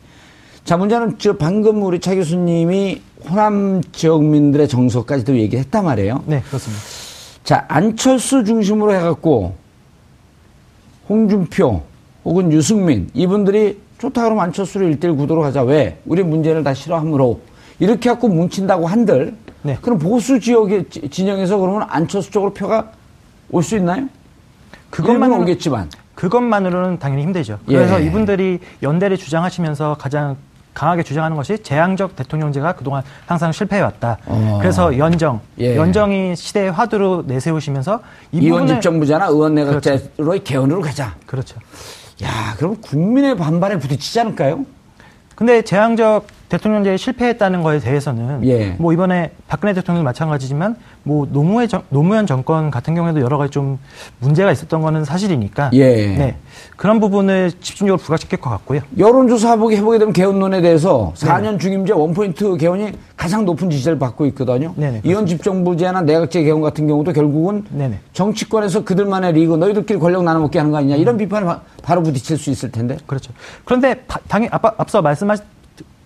자, 0.64 0.78
문제는 0.78 1.16
저 1.18 1.36
방금 1.36 1.82
우리 1.84 2.00
차 2.00 2.14
교수님이 2.16 3.02
호남 3.30 3.82
지역민들의 3.92 4.68
정서까지도 4.68 5.38
얘기했단 5.38 5.84
말이에요. 5.86 6.24
네, 6.26 6.42
그렇습니다. 6.48 6.82
자, 7.44 7.66
안철수 7.68 8.44
중심으로 8.44 8.94
해갖고 8.94 9.56
홍준표 11.10 11.82
혹은 12.26 12.52
유승민 12.52 13.10
이분들이 13.14 13.82
좋다 13.98 14.24
그러면 14.24 14.44
안철수를 14.46 14.96
1대1 14.98 15.18
구도로 15.18 15.42
가자. 15.42 15.64
왜? 15.64 16.00
우리 16.06 16.24
문재인을 16.24 16.64
다 16.64 16.74
싫어하므로. 16.74 17.42
이렇게 17.80 18.10
갖고 18.10 18.28
뭉친다고 18.28 18.88
한들 18.88 19.36
네. 19.64 19.78
그럼 19.82 19.98
보수 20.00 20.40
지역의 20.40 20.86
지- 20.90 21.10
진영에서 21.10 21.58
그러면 21.58 21.84
안철수 21.90 22.32
쪽으로 22.32 22.54
표가 22.54 22.92
올 23.50 23.64
수 23.64 23.76
있나요? 23.78 24.08
그것만 24.90 25.32
오겠지만 25.34 25.90
그것만으로는 26.16 27.00
당연히 27.00 27.24
힘들죠. 27.24 27.60
예. 27.70 27.74
그래서 27.76 28.00
이분들이 28.00 28.60
연대를 28.84 29.18
주장하시면서 29.18 29.98
가장 30.00 30.38
강하게 30.74 31.04
주장하는 31.04 31.38
것이 31.38 31.62
재앙적 31.62 32.16
대통령제가 32.16 32.74
그동안 32.74 33.04
항상 33.26 33.52
실패해왔다. 33.52 34.18
어. 34.26 34.58
그래서 34.62 34.98
연정, 34.98 35.40
예. 35.60 35.76
연정이 35.76 36.36
시대의 36.36 36.72
화두로 36.72 37.24
내세우시면서 37.28 38.02
이 38.32 38.40
이원 38.40 38.62
부분을 38.62 38.82
집정부잖아. 38.82 39.28
의원 39.28 39.56
내각제로의 39.56 40.44
개헌으로 40.44 40.82
가자. 40.82 41.16
그렇죠. 41.26 41.58
야, 42.24 42.56
그럼 42.58 42.78
국민의 42.82 43.38
반발에 43.38 43.78
부딪히지 43.80 44.20
않을까요? 44.20 44.66
근데 45.36 45.62
재앙적 45.62 46.28
대통령제에 46.54 46.98
실패했다는 46.98 47.64
거에 47.64 47.80
대해서는 47.80 48.46
예. 48.46 48.76
뭐 48.78 48.94
이번에 48.94 49.32
박근혜 49.48 49.74
대통령도 49.74 50.06
마찬가지지만 50.06 50.76
뭐 51.02 51.28
노무현, 51.32 51.68
정, 51.68 51.82
노무현 51.90 52.28
정권 52.28 52.70
같은 52.70 52.94
경우에도 52.94 53.22
여러 53.22 53.40
가지 53.40 53.52
좀 53.52 53.80
문제가 54.20 54.52
있었던 54.52 54.82
거는 54.82 55.04
사실이니까 55.04 55.72
예. 55.74 56.16
네. 56.16 56.36
그런 56.78 57.00
부분을 57.00 57.52
집중적으로 57.60 57.98
부각시킬 57.98 58.40
것 58.40 58.52
같고요. 58.52 58.82
여론조사 59.00 59.52
해보게 59.54 59.78
해보게 59.78 59.98
되면 59.98 60.14
개헌론에 60.14 60.62
대해서 60.62 61.14
네. 61.16 61.28
4년 61.28 61.60
중임제 61.60 61.94
원포인트 61.94 62.58
개헌이 62.58 62.92
가장 63.18 63.46
높은 63.46 63.72
지지를 63.72 63.98
받고 63.98 64.28
있거든요. 64.28 64.74
네네, 64.76 65.02
이원 65.06 65.26
집정부제나 65.26 66.02
내각제 66.02 66.44
개헌 66.44 66.62
같은 66.62 66.86
경우도 66.88 67.14
결국은 67.14 67.66
네네. 67.72 67.98
정치권에서 68.14 68.84
그들만의 68.84 69.34
리그 69.34 69.56
너희들끼리 69.56 69.98
권력 69.98 70.24
나눠먹게 70.24 70.60
하는 70.60 70.72
거 70.72 70.78
아니냐 70.78 70.98
이런 70.98 71.18
비판에 71.18 71.48
바, 71.48 71.62
바로 71.82 72.04
부딪힐 72.04 72.38
수 72.38 72.52
있을 72.52 72.72
텐데. 72.72 72.98
그렇죠. 73.08 73.34
그런데 73.66 73.96
바- 74.08 74.20
당연 74.28 74.50
앞, 74.52 74.80
앞서 74.80 75.02
말씀하 75.02 75.36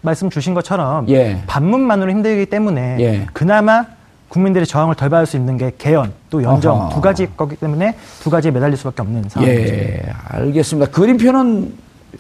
말씀 0.02 0.30
주신 0.30 0.54
것처럼 0.54 1.10
예. 1.10 1.42
반문만으로 1.48 2.12
힘들기 2.12 2.46
때문에 2.48 2.98
예. 3.00 3.26
그나마 3.34 3.86
국민들의 4.30 4.68
저항을 4.68 4.96
덜 4.96 5.10
받을 5.10 5.26
수 5.26 5.38
있는 5.38 5.58
게 5.58 5.72
개헌 5.78 6.12
또 6.30 6.44
연정 6.44 6.76
어허. 6.76 6.90
두 6.96 7.02
가지 7.02 7.28
거기 7.36 7.56
때문에 7.56 7.96
두 8.22 8.30
가지에 8.30 8.52
매달릴 8.52 8.78
수밖에 8.78 9.02
없는 9.02 9.30
상황이죠. 9.30 9.62
예, 9.62 10.02
알겠습니다. 10.28 10.92
그림표는 10.92 11.74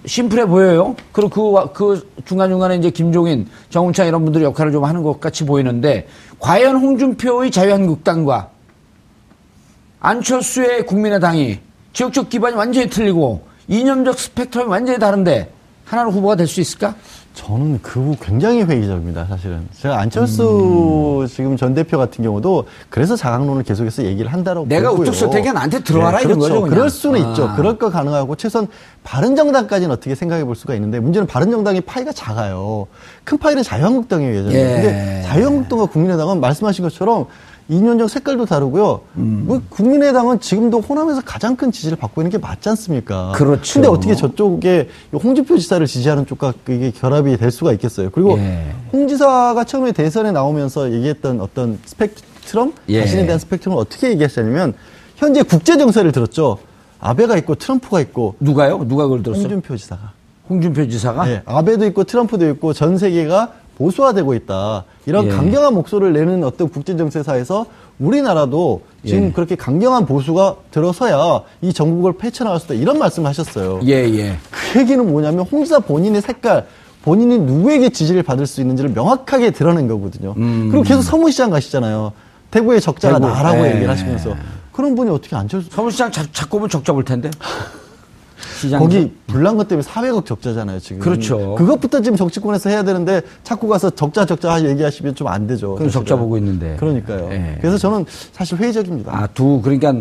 심플해 0.05 0.45
보여요. 0.45 0.95
그리고 1.11 1.29
그, 1.29 1.51
와- 1.51 1.71
그 1.71 2.09
중간중간에 2.25 2.75
이제 2.75 2.89
김종인, 2.89 3.47
정운창 3.69 4.07
이런 4.07 4.23
분들이 4.23 4.43
역할을 4.43 4.71
좀 4.71 4.83
하는 4.83 5.01
것 5.01 5.19
같이 5.19 5.45
보이는데, 5.45 6.07
과연 6.39 6.75
홍준표의 6.77 7.51
자유한국당과 7.51 8.49
안철수의 9.99 10.85
국민의당이 10.85 11.59
지역적 11.93 12.29
기반이 12.29 12.55
완전히 12.55 12.89
틀리고, 12.89 13.47
이념적 13.67 14.19
스펙트럼이 14.19 14.69
완전히 14.69 14.99
다른데, 14.99 15.51
하나는 15.85 16.11
후보가 16.11 16.35
될 16.35 16.47
수 16.47 16.61
있을까? 16.61 16.95
저는 17.37 17.79
그 17.83 17.99
부분 17.99 18.17
굉장히 18.19 18.63
회의적입니다, 18.63 19.25
사실은. 19.25 19.67
제가 19.79 19.99
안철수 19.99 21.19
음. 21.21 21.27
지금 21.27 21.55
전 21.55 21.75
대표 21.75 21.99
같은 21.99 22.23
경우도 22.23 22.65
그래서 22.89 23.15
자강론을 23.15 23.61
계속해서 23.63 24.03
얘기를 24.05 24.33
한다라고 24.33 24.67
내가 24.67 24.89
보고요. 24.89 25.03
우뚝 25.03 25.15
설 25.15 25.29
테니까 25.29 25.53
나한테 25.53 25.83
들어와라 25.83 26.21
이런 26.21 26.39
그렇죠. 26.39 26.49
거죠, 26.49 26.61
그냥. 26.63 26.69
그럴 26.75 26.89
수는 26.89 27.23
아. 27.23 27.29
있죠. 27.29 27.53
그럴 27.55 27.77
거 27.77 27.91
가능하고 27.91 28.35
최소한 28.37 28.67
바른 29.03 29.35
정당까지는 29.35 29.93
어떻게 29.93 30.15
생각해 30.15 30.45
볼 30.45 30.55
수가 30.55 30.73
있는데 30.73 30.99
문제는 30.99 31.27
바른 31.27 31.51
정당이 31.51 31.81
파이가 31.81 32.11
작아요. 32.11 32.87
큰 33.23 33.37
파이는 33.37 33.61
자유한국당이에요, 33.61 34.35
예전에. 34.35 34.55
예. 34.55 34.63
근데 34.73 35.21
자유한국당과 35.27 35.85
국민의당은 35.85 36.41
말씀하신 36.41 36.83
것처럼 36.85 37.27
이념적 37.69 38.09
색깔도 38.09 38.45
다르고 38.45 39.05
음. 39.17 39.43
뭐 39.45 39.61
국민의당은 39.69 40.39
지금도 40.39 40.79
호남에서 40.79 41.21
가장 41.25 41.55
큰 41.55 41.71
지지를 41.71 41.97
받고 41.97 42.21
있는 42.21 42.31
게 42.31 42.37
맞지 42.37 42.69
않습니까? 42.69 43.33
그렇죠. 43.35 43.73
근데 43.73 43.87
어떻게 43.89 44.15
저쪽에 44.15 44.89
홍준표 45.11 45.57
지사를 45.57 45.85
지지하는 45.85 46.25
쪽과 46.25 46.53
이게 46.69 46.91
결합이 46.91 47.35
될 47.37 47.51
수가 47.51 47.73
있겠어요. 47.73 48.09
그리고 48.11 48.37
예. 48.37 48.73
홍 48.93 49.07
지사가 49.07 49.65
처음에 49.65 49.91
대선에 49.91 50.31
나오면서 50.31 50.93
얘기했던 50.93 51.41
어떤 51.41 51.77
스펙트럼, 51.83 52.73
예. 52.89 53.01
자신에 53.01 53.25
대한 53.25 53.39
스펙트럼을 53.39 53.81
어떻게 53.81 54.11
얘기했냐면 54.11 54.73
현재 55.17 55.43
국제 55.43 55.77
정세를 55.77 56.13
들었죠. 56.13 56.59
아베가 56.99 57.37
있고 57.37 57.55
트럼프가 57.55 57.99
있고 58.01 58.35
누가요? 58.39 58.85
누가 58.87 59.03
그걸 59.03 59.23
들었어? 59.23 59.41
홍준표 59.41 59.75
지사가. 59.75 60.11
홍준표 60.49 60.87
지사가? 60.87 61.25
네, 61.25 61.41
아베도 61.45 61.85
있고 61.87 62.05
트럼프도 62.05 62.49
있고 62.51 62.71
전 62.71 62.97
세계가 62.97 63.51
보수화되고 63.77 64.33
있다. 64.33 64.83
이런 65.05 65.25
예. 65.27 65.29
강경한 65.29 65.73
목소리를 65.73 66.13
내는 66.13 66.43
어떤 66.43 66.69
국제 66.69 66.97
정세사에서 66.97 67.65
우리나라도 67.99 68.81
지금 69.05 69.25
예. 69.25 69.31
그렇게 69.31 69.55
강경한 69.55 70.05
보수가 70.05 70.55
들어서야 70.71 71.41
이 71.61 71.71
전국을 71.73 72.13
펼쳐나갈 72.13 72.59
수 72.59 72.65
있다. 72.65 72.73
이런 72.75 72.97
말씀을 72.97 73.29
하셨어요. 73.29 73.79
예, 73.85 73.93
예. 74.17 74.37
그 74.73 74.79
얘기는 74.79 75.07
뭐냐면 75.07 75.45
홍지사 75.45 75.79
본인의 75.79 76.21
색깔, 76.21 76.65
본인이 77.03 77.37
누구에게 77.37 77.89
지지를 77.89 78.23
받을 78.23 78.45
수 78.47 78.61
있는지를 78.61 78.91
명확하게 78.91 79.51
드러낸 79.51 79.87
거거든요. 79.87 80.33
그리고 80.33 80.81
계속 80.81 81.03
서문시장 81.03 81.51
가시잖아요. 81.51 82.11
대구의 82.51 82.81
적자가 82.81 83.17
음. 83.17 83.21
대구. 83.21 83.33
나라고 83.33 83.65
예. 83.65 83.71
얘기를 83.71 83.89
하시면서 83.89 84.35
그런 84.71 84.95
분이 84.95 85.09
어떻게 85.09 85.35
안철수 85.35 85.69
서울시장 85.71 86.11
자, 86.11 86.25
자꾸 86.31 86.57
보면 86.57 86.69
적자 86.69 86.93
볼 86.93 87.03
텐데. 87.05 87.29
시장 88.57 88.79
거기 88.79 89.13
불난 89.27 89.55
것 89.55 89.67
때문에 89.67 89.87
400억 89.87 90.25
적자잖아요, 90.25 90.79
지금. 90.79 90.99
그렇죠. 90.99 91.55
그것부터 91.55 92.01
지금 92.01 92.17
정치권에서 92.17 92.69
해야 92.69 92.83
되는데 92.83 93.21
자꾸 93.43 93.67
가서 93.67 93.89
적자 93.91 94.25
적자 94.25 94.63
얘기하시면 94.63 95.15
좀 95.15 95.27
안 95.27 95.45
되죠. 95.45 95.75
그럼. 95.75 95.89
적자 95.89 96.15
보고 96.15 96.37
있는데. 96.37 96.77
그러니까요. 96.79 97.29
예. 97.31 97.57
그래서 97.59 97.77
저는 97.77 98.05
사실 98.31 98.57
회의적입니다. 98.57 99.11
아, 99.15 99.27
두 99.27 99.61
그러니까 99.61 99.93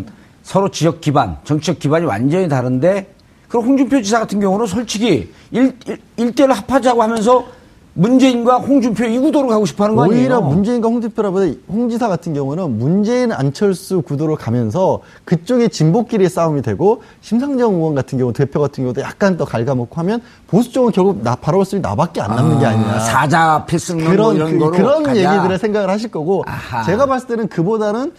서로 0.42 0.71
지역 0.71 1.01
기반, 1.01 1.37
정치적 1.45 1.79
기반이 1.81 2.07
완전히 2.07 2.49
다른데 2.49 3.12
그럼 3.49 3.66
홍준표 3.66 4.01
지사 4.03 4.21
같은 4.21 4.38
경우는 4.40 4.66
솔직히 4.66 5.33
일, 5.51 5.77
일, 5.87 5.99
일대를 6.16 6.55
합하자고 6.55 7.03
하면서 7.03 7.45
문재인과 7.96 8.59
홍준표 8.59 9.06
이 9.06 9.18
구도로 9.18 9.48
가고 9.48 9.64
싶어 9.64 9.85
하는 9.85 9.96
거 9.96 10.04
아니에요? 10.04 10.20
오히려 10.20 10.40
문재인과 10.42 10.88
홍준표라보다 10.88 11.46
홍지사 11.68 12.09
같은 12.09 12.35
경우는 12.35 12.78
문재인 12.78 13.32
안철수 13.32 14.02
구도로 14.02 14.37
가면서 14.37 15.00
그쪽에 15.24 15.68
진보끼리의 15.68 16.28
싸움이 16.28 16.61
되고 16.61 17.02
심상정 17.22 17.74
의원 17.76 17.94
같은 17.94 18.18
경우 18.18 18.35
대표 18.35 18.61
같은 18.61 18.85
경우도 18.85 19.00
약간 19.00 19.38
더 19.38 19.46
갉아먹고 19.46 19.94
하면 19.96 20.20
보수 20.46 20.72
쪽은 20.72 20.92
결국 20.92 21.22
나 21.22 21.35
바로 21.37 21.56
볼수 21.56 21.78
나밖에 21.78 22.20
안 22.20 22.37
남는 22.37 22.59
게 22.59 22.66
아니냐. 22.66 23.00
사자 23.00 23.64
필승론 23.64 24.04
뭐 24.04 24.11
그런 24.12 24.37
이런 24.37 24.59
그, 24.59 24.70
그런 24.70 25.02
가자. 25.02 25.32
얘기들을 25.35 25.59
생각을 25.59 25.88
하실 25.88 26.11
거고 26.11 26.44
아하. 26.46 26.85
제가 26.85 27.06
봤을 27.06 27.26
때는 27.28 27.48
그보다는 27.48 28.12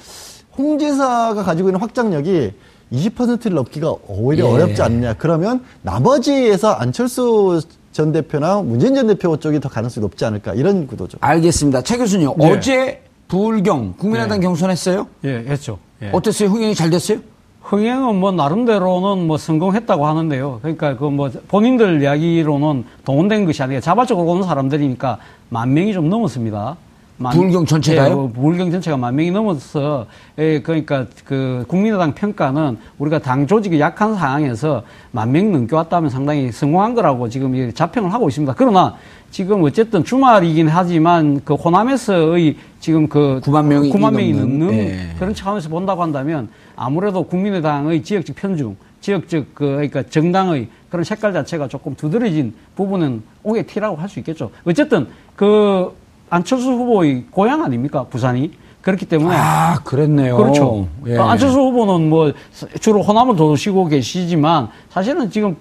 홍지사가 0.57 1.43
가지고 1.43 1.69
있는 1.69 1.79
확장력이 1.79 2.51
20%를 2.91 3.53
넘기가 3.55 3.93
오히려 4.07 4.47
예. 4.47 4.51
어렵지 4.51 4.81
않냐. 4.81 5.13
그러면 5.19 5.61
나머지에서 5.83 6.71
안철수 6.71 7.61
전 7.97 8.11
대표나 8.11 8.61
문재인 8.61 8.93
전 8.93 9.07
대표 9.07 9.35
쪽이 9.37 9.59
더 9.59 9.69
가능성이 9.69 10.03
높지 10.03 10.23
않을까 10.23 10.53
이런 10.53 10.85
구도죠. 10.85 11.17
알겠습니다. 11.19 11.81
최 11.81 11.97
교수님, 11.97 12.29
예. 12.39 12.45
어제 12.47 13.01
부울경 13.27 13.95
국민의당 13.97 14.37
예. 14.37 14.41
경선했어요? 14.43 15.07
예, 15.23 15.29
했죠. 15.47 15.79
예. 16.03 16.11
어땠어요? 16.13 16.49
흥행이 16.49 16.75
잘 16.75 16.91
됐어요? 16.91 17.17
흥행은 17.63 18.19
뭐 18.19 18.31
나름대로는 18.31 19.25
뭐 19.25 19.37
성공했다고 19.39 20.05
하는데요. 20.05 20.59
그러니까 20.61 20.95
그 20.95 21.09
뭐 21.09 21.31
본인들 21.47 22.03
이야기로는 22.03 22.85
동원된 23.03 23.45
것이 23.47 23.63
아니라 23.63 23.81
자발적으로 23.81 24.27
오는 24.27 24.43
사람들이니까 24.43 25.17
만 25.49 25.73
명이 25.73 25.91
좀 25.93 26.07
넘었습니다. 26.07 26.77
만- 27.17 27.33
부울경 27.33 27.65
전체가요? 27.65 28.09
예, 28.09 28.13
뭐 28.13 28.31
부울경 28.31 28.69
전체가 28.69 28.95
만 28.95 29.15
명이 29.15 29.31
넘어서 29.31 30.05
예, 30.37 30.61
그러니까 30.61 31.07
그 31.25 31.65
국민의당 31.67 32.13
평가는 32.13 32.77
우리가 32.99 33.19
당 33.19 33.47
조직이 33.47 33.79
약한 33.79 34.13
상황에서 34.15 34.83
만 35.11 35.31
명 35.31 35.51
넘게 35.51 35.75
왔다면 35.75 36.09
상당히 36.11 36.51
성공한 36.51 36.93
거라고 36.93 37.27
지금 37.29 37.55
이 37.55 37.73
자평을 37.73 38.13
하고 38.13 38.27
있습니다. 38.29 38.53
그러나 38.55 38.95
지금 39.31 39.63
어쨌든 39.63 40.03
주말이긴 40.03 40.67
하지만 40.69 41.41
그 41.43 41.55
호남에서의 41.55 42.55
지금 42.79 43.07
그 43.09 43.41
9만 43.43 43.65
명이 43.65 43.91
9만 43.91 44.11
명이 44.13 44.33
넘는, 44.33 44.73
예. 44.73 44.99
그런 45.17 45.33
차원에서 45.33 45.69
본다고 45.69 46.03
한다면 46.03 46.49
아무래도 46.75 47.23
국민의당의 47.23 48.03
지역적 48.03 48.35
편중, 48.35 48.75
지역적 49.01 49.45
그 49.55 49.65
그러니까 49.65 50.03
정당의 50.03 50.67
그런 50.89 51.03
색깔 51.03 51.33
자체가 51.33 51.67
조금 51.67 51.95
두드러진 51.95 52.53
부분은 52.75 53.23
오게 53.43 53.63
티라고 53.63 53.97
할 53.97 54.07
수 54.07 54.19
있겠죠. 54.19 54.51
어쨌든 54.65 55.07
그 55.35 55.91
안철수 56.29 56.69
후보의 56.71 57.25
고향 57.31 57.63
아닙니까 57.63 58.03
부산이 58.05 58.51
그렇기 58.81 59.05
때문에 59.05 59.35
아, 59.35 59.79
그랬네요. 59.83 60.37
그렇죠. 60.37 60.87
예. 61.07 61.17
어, 61.17 61.23
안철수 61.25 61.57
후보는 61.59 62.09
뭐 62.09 62.31
주로 62.79 63.01
호남을 63.01 63.35
도시고 63.35 63.85
계시지만 63.87 64.69
사실은 64.89 65.29
지금 65.29 65.55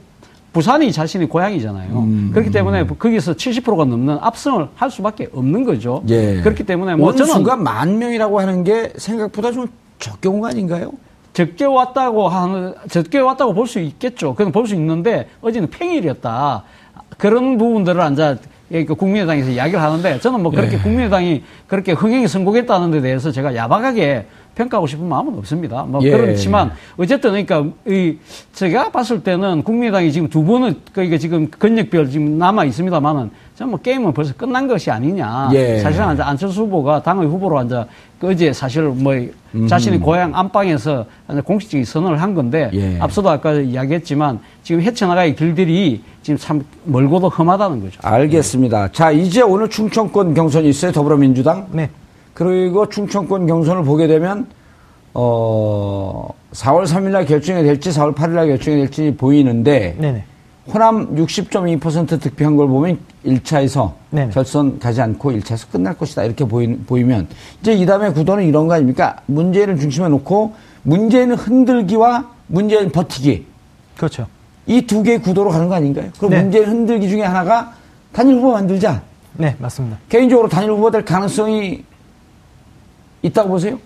부산이 0.53 0.91
자신의 0.93 1.29
고향이잖아요. 1.29 1.99
음. 1.99 2.31
그렇기 2.33 2.51
때문에 2.51 2.87
거기서 2.87 3.35
70%가 3.35 3.85
넘는 3.85 4.19
압승을 4.21 4.69
할 4.75 4.91
수밖에 4.91 5.29
없는 5.35 5.65
거죠. 5.65 6.03
예. 6.09 6.41
그렇기 6.41 6.65
때문에 6.65 6.95
뭐 6.95 7.13
저는 7.13 7.33
순간 7.33 7.63
만 7.63 7.99
명이라고 7.99 8.41
하는 8.41 8.65
게 8.65 8.93
생각보다 8.97 9.53
좀 9.53 9.67
적게 9.99 10.29
온 10.29 10.41
거 10.41 10.49
아닌가요? 10.49 10.93
적게 11.35 11.65
왔다고 11.67 12.29
하는 12.29 12.75
적게 12.89 13.19
왔다고 13.19 13.53
볼 13.55 13.67
수 13.67 13.81
있겠죠. 13.81 14.35
그건 14.35 14.53
볼 14.53 14.67
수 14.67 14.75
있는데 14.75 15.29
어제는 15.43 15.69
평일이었다. 15.71 16.63
그런 17.19 17.59
부분들을 17.59 18.01
앉아 18.01 18.37
그 18.37 18.41
국민의당에서 18.71 19.51
이야기를 19.51 19.81
하는데 19.81 20.19
저는 20.21 20.43
뭐 20.43 20.51
그렇게 20.51 20.75
예. 20.75 20.79
국민의당이 20.79 21.43
그렇게 21.67 21.93
흥행이 21.93 22.27
성공했다는 22.29 22.91
데 22.91 23.01
대해서 23.01 23.31
제가 23.31 23.55
야박하게 23.55 24.27
평가하고 24.57 24.87
싶은 24.87 25.07
마음은 25.07 25.37
없습니다. 25.39 25.85
뭐 25.85 26.03
예. 26.03 26.11
그렇지만 26.11 26.73
어쨌든 26.97 27.31
그러니까 27.31 27.73
이 27.87 28.17
제가 28.53 28.91
봤을 28.91 29.23
때는 29.23 29.63
국민의당이 29.63 30.11
지금 30.11 30.29
두 30.29 30.45
번은 30.45 30.77
그러니까 30.93 31.19
지금 31.19 31.49
건역별 31.51 32.11
지금 32.11 32.39
남아 32.39 32.65
있습니다만은 32.65 33.31
저는 33.55 33.71
뭐 33.71 33.81
게임은 33.81 34.13
벌써 34.13 34.35
끝난 34.35 34.67
것이 34.67 34.91
아니냐. 34.91 35.51
예. 35.53 35.79
사실은 35.79 36.21
안철수 36.21 36.63
후보가 36.63 37.03
당의 37.03 37.27
후보로 37.27 37.59
앉아 37.59 37.87
그 37.87 38.06
어제 38.23 38.53
사실 38.53 38.83
뭐 38.83 39.15
자신의 39.69 40.01
고향 40.01 40.35
안방에서 40.35 41.05
공식적인 41.45 41.85
선언을 41.85 42.21
한 42.21 42.35
건데 42.35 42.71
예. 42.73 42.99
앞서도 42.99 43.29
아까 43.29 43.53
이야기했지만 43.53 44.41
지금 44.63 44.81
헤쳐나가의 44.81 45.37
길들이 45.37 46.03
지금 46.23 46.39
참 46.39 46.65
멀고도 46.85 47.29
험하다는 47.29 47.83
거죠. 47.83 48.01
알겠습니다. 48.03 48.91
자, 48.93 49.11
이제 49.11 49.43
오늘 49.43 49.69
충청권 49.69 50.35
경선이 50.35 50.69
있어요. 50.69 50.93
더불어민주당. 50.93 51.67
네. 51.73 51.91
그리고 52.35 52.89
충청권 52.89 53.47
경선을 53.47 53.85
보게 53.85 54.07
되면 54.07 54.47
어 55.15 56.29
4월 56.53 56.85
3일 56.87 57.11
날 57.11 57.25
결정이 57.25 57.63
될지 57.63 57.91
4월 57.91 58.15
8일 58.15 58.31
날 58.31 58.49
결정이 58.49 58.77
될지 58.79 59.15
보이는데 59.17 59.97
네네. 59.99 60.25
호남 60.73 61.15
60.2% 61.15 62.21
득표한 62.21 62.57
걸 62.57 62.67
보면 62.69 62.99
1차에서 63.25 63.93
네네. 64.11 64.31
결선 64.33 64.79
가지 64.79 65.01
않고 65.01 65.31
1차에서 65.33 65.71
끝날 65.71 65.95
것이다. 65.97 66.25
이렇게 66.25 66.45
보이, 66.45 66.77
보이면 66.77 67.29
이제 67.61 67.73
이 67.73 67.87
다음에 67.87 68.11
구도는 68.13 68.45
이런 68.45 68.67
거 68.67 68.75
아닙니까? 68.75 69.17
문재인을 69.27 69.79
중심에 69.79 70.09
놓고 70.09 70.55
문재인을 70.83 71.37
흔들기와 71.37 72.31
문재인 72.49 72.91
버티기 72.91 73.47
그렇죠. 73.97 74.27
이 74.67 74.83
두 74.83 75.03
개의 75.05 75.21
구도로 75.23 75.51
가는 75.51 75.69
거 75.69 75.77
아닌가요? 75.77 76.11
그럼 76.19 76.31
네. 76.33 76.43
문재인 76.43 76.67
흔들기 76.67 77.09
중에 77.09 77.23
하나가 77.23 77.73
단일 78.13 78.35
후보 78.37 78.53
만들자. 78.53 79.03
네, 79.35 79.55
맞습니다. 79.61 79.99
개인적으로 80.09 80.49
단일 80.49 80.71
후보 80.71 80.91
될 80.91 81.05
가능성이 81.05 81.85
있다고 83.23 83.51
보세요? 83.51 83.79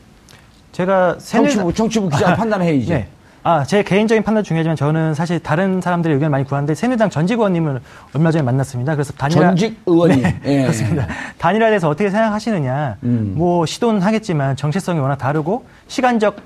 제가 0.72 1.18
정치부, 1.18 1.74
정치부 1.74 2.08
기자 2.08 2.34
판단해 2.36 2.74
이제. 2.74 2.94
네. 2.94 3.08
아, 3.42 3.64
제 3.64 3.82
개인적인 3.82 4.22
판단 4.22 4.44
중요하지만 4.44 4.76
저는 4.76 5.14
사실 5.14 5.40
다른 5.40 5.80
사람들의 5.80 6.14
의견을 6.14 6.30
많이 6.30 6.44
구하는데 6.44 6.74
새누리당 6.74 7.08
전직 7.08 7.38
의원님을 7.38 7.80
얼마 8.14 8.30
전에 8.30 8.42
만났습니다. 8.42 8.94
그래서 8.94 9.12
단일화 9.14 9.40
전직 9.40 9.80
의원님. 9.86 10.22
네, 10.22 10.40
예. 10.44 10.62
그렇습니다. 10.62 11.06
단일화에 11.38 11.70
대해서 11.70 11.88
어떻게 11.88 12.10
생각하시느냐. 12.10 12.96
음. 13.02 13.32
뭐 13.36 13.64
시도는 13.64 14.02
하겠지만 14.02 14.56
정체성이 14.56 14.98
워낙 15.00 15.16
다르고 15.16 15.64
시간적 15.88 16.36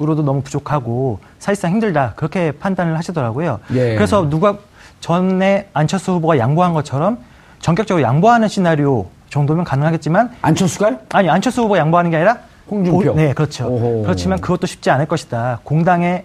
으로도 0.00 0.22
너무 0.22 0.42
부족하고 0.42 1.20
사실상 1.38 1.70
힘들다. 1.72 2.14
그렇게 2.16 2.50
판단을 2.52 2.96
하시더라고요. 2.98 3.60
예. 3.74 3.94
그래서 3.94 4.28
누가 4.28 4.56
전에 5.00 5.68
안철수 5.72 6.12
후보가 6.12 6.38
양보한 6.38 6.72
것처럼 6.74 7.18
전격적으로 7.60 8.02
양보하는 8.02 8.48
시나리오 8.48 9.06
정도면 9.30 9.64
가능하겠지만 9.64 10.30
안철수가요? 10.42 10.98
아니 11.10 11.28
안철수 11.30 11.62
후보 11.62 11.78
양보하는 11.78 12.10
게 12.10 12.16
아니라 12.16 12.38
홍준표. 12.70 13.12
보- 13.12 13.16
네, 13.16 13.32
그렇죠. 13.34 13.68
오호. 13.68 14.02
그렇지만 14.02 14.40
그것도 14.40 14.66
쉽지 14.66 14.90
않을 14.90 15.06
것이다. 15.06 15.60
공당의 15.64 16.24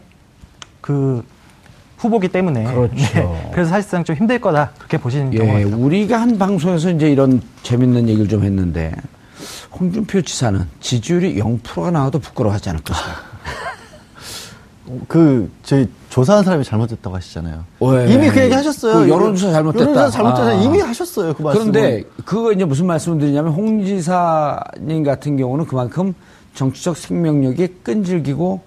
그 0.81 1.23
후보기 1.97 2.29
때문에. 2.29 2.63
그렇죠. 2.63 2.95
네, 2.95 3.49
그래서 3.53 3.71
사실상 3.71 4.03
좀 4.03 4.15
힘들 4.15 4.39
거다. 4.39 4.71
그렇게 4.77 4.97
보시는 4.97 5.31
경우가 5.31 5.59
예, 5.59 5.65
있다. 5.65 5.77
우리가 5.77 6.21
한 6.21 6.37
방송에서 6.37 6.91
이제 6.91 7.11
이런 7.11 7.41
재밌는 7.63 8.07
얘기를 8.07 8.27
좀 8.27 8.43
했는데 8.43 8.93
홍준표 9.77 10.21
지사는 10.21 10.65
지지율이 10.79 11.37
0%가 11.39 11.91
나와도 11.91 12.19
부끄러워하지 12.19 12.69
않을 12.69 12.81
것이다. 12.81 13.07
그 15.07 15.51
저희 15.63 15.87
조사한 16.09 16.43
사람이 16.43 16.63
잘못됐다고 16.63 17.15
하시잖아요. 17.15 17.63
왜? 17.81 18.11
이미 18.11 18.29
그 18.29 18.41
얘기 18.41 18.53
하셨어요. 18.53 18.93
그 18.93 19.09
여론조사 19.09 19.51
잘못됐다. 19.51 19.83
여론조사 19.83 20.09
잘못됐다. 20.09 20.47
아. 20.47 20.53
이미 20.53 20.79
하셨어요. 20.79 21.33
그 21.33 21.43
말씀. 21.43 21.71
그런데 21.71 22.03
그거 22.25 22.51
이제 22.51 22.65
무슨 22.65 22.87
말씀을 22.87 23.19
드리냐면 23.19 23.51
홍 23.53 23.85
지사님 23.85 25.03
같은 25.03 25.37
경우는 25.37 25.65
그만큼 25.65 26.15
정치적 26.55 26.97
생명력이 26.97 27.67
끈질기고 27.83 28.61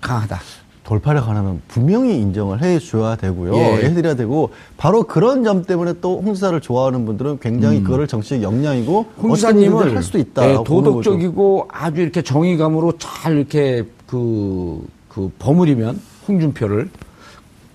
강하다. 0.00 0.40
돌파를 0.88 1.20
가능하면 1.20 1.60
분명히 1.68 2.18
인정을 2.18 2.62
해줘야 2.62 3.16
되고요. 3.16 3.54
예. 3.54 3.84
해드려야 3.84 4.14
되고 4.16 4.50
바로 4.78 5.02
그런 5.02 5.44
점 5.44 5.62
때문에 5.64 6.00
또 6.00 6.18
홍 6.18 6.32
지사를 6.32 6.58
좋아하는 6.62 7.04
분들은 7.04 7.40
굉장히 7.40 7.82
그거를 7.82 8.08
정치적 8.08 8.42
역량이고 8.42 9.00
음. 9.00 9.22
홍 9.22 9.30
어떻게든 9.32 9.60
지사님을 9.60 9.94
할 9.96 10.02
수도 10.02 10.18
있다. 10.18 10.48
예, 10.50 10.54
도덕적이고 10.64 11.68
아주 11.70 12.00
이렇게 12.00 12.22
정의감으로 12.22 12.94
잘 12.98 13.36
이렇게 13.36 13.84
그, 14.06 14.82
그 15.10 15.30
버무리면 15.38 16.00
홍준표를 16.26 16.88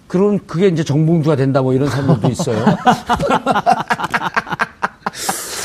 그런 0.08 0.40
그게 0.48 0.68
이제 0.68 0.84
정봉주가 0.84 1.36
된다 1.36 1.62
뭐 1.62 1.74
이런 1.74 1.90
사람들도 1.90 2.30
있어요. 2.30 2.66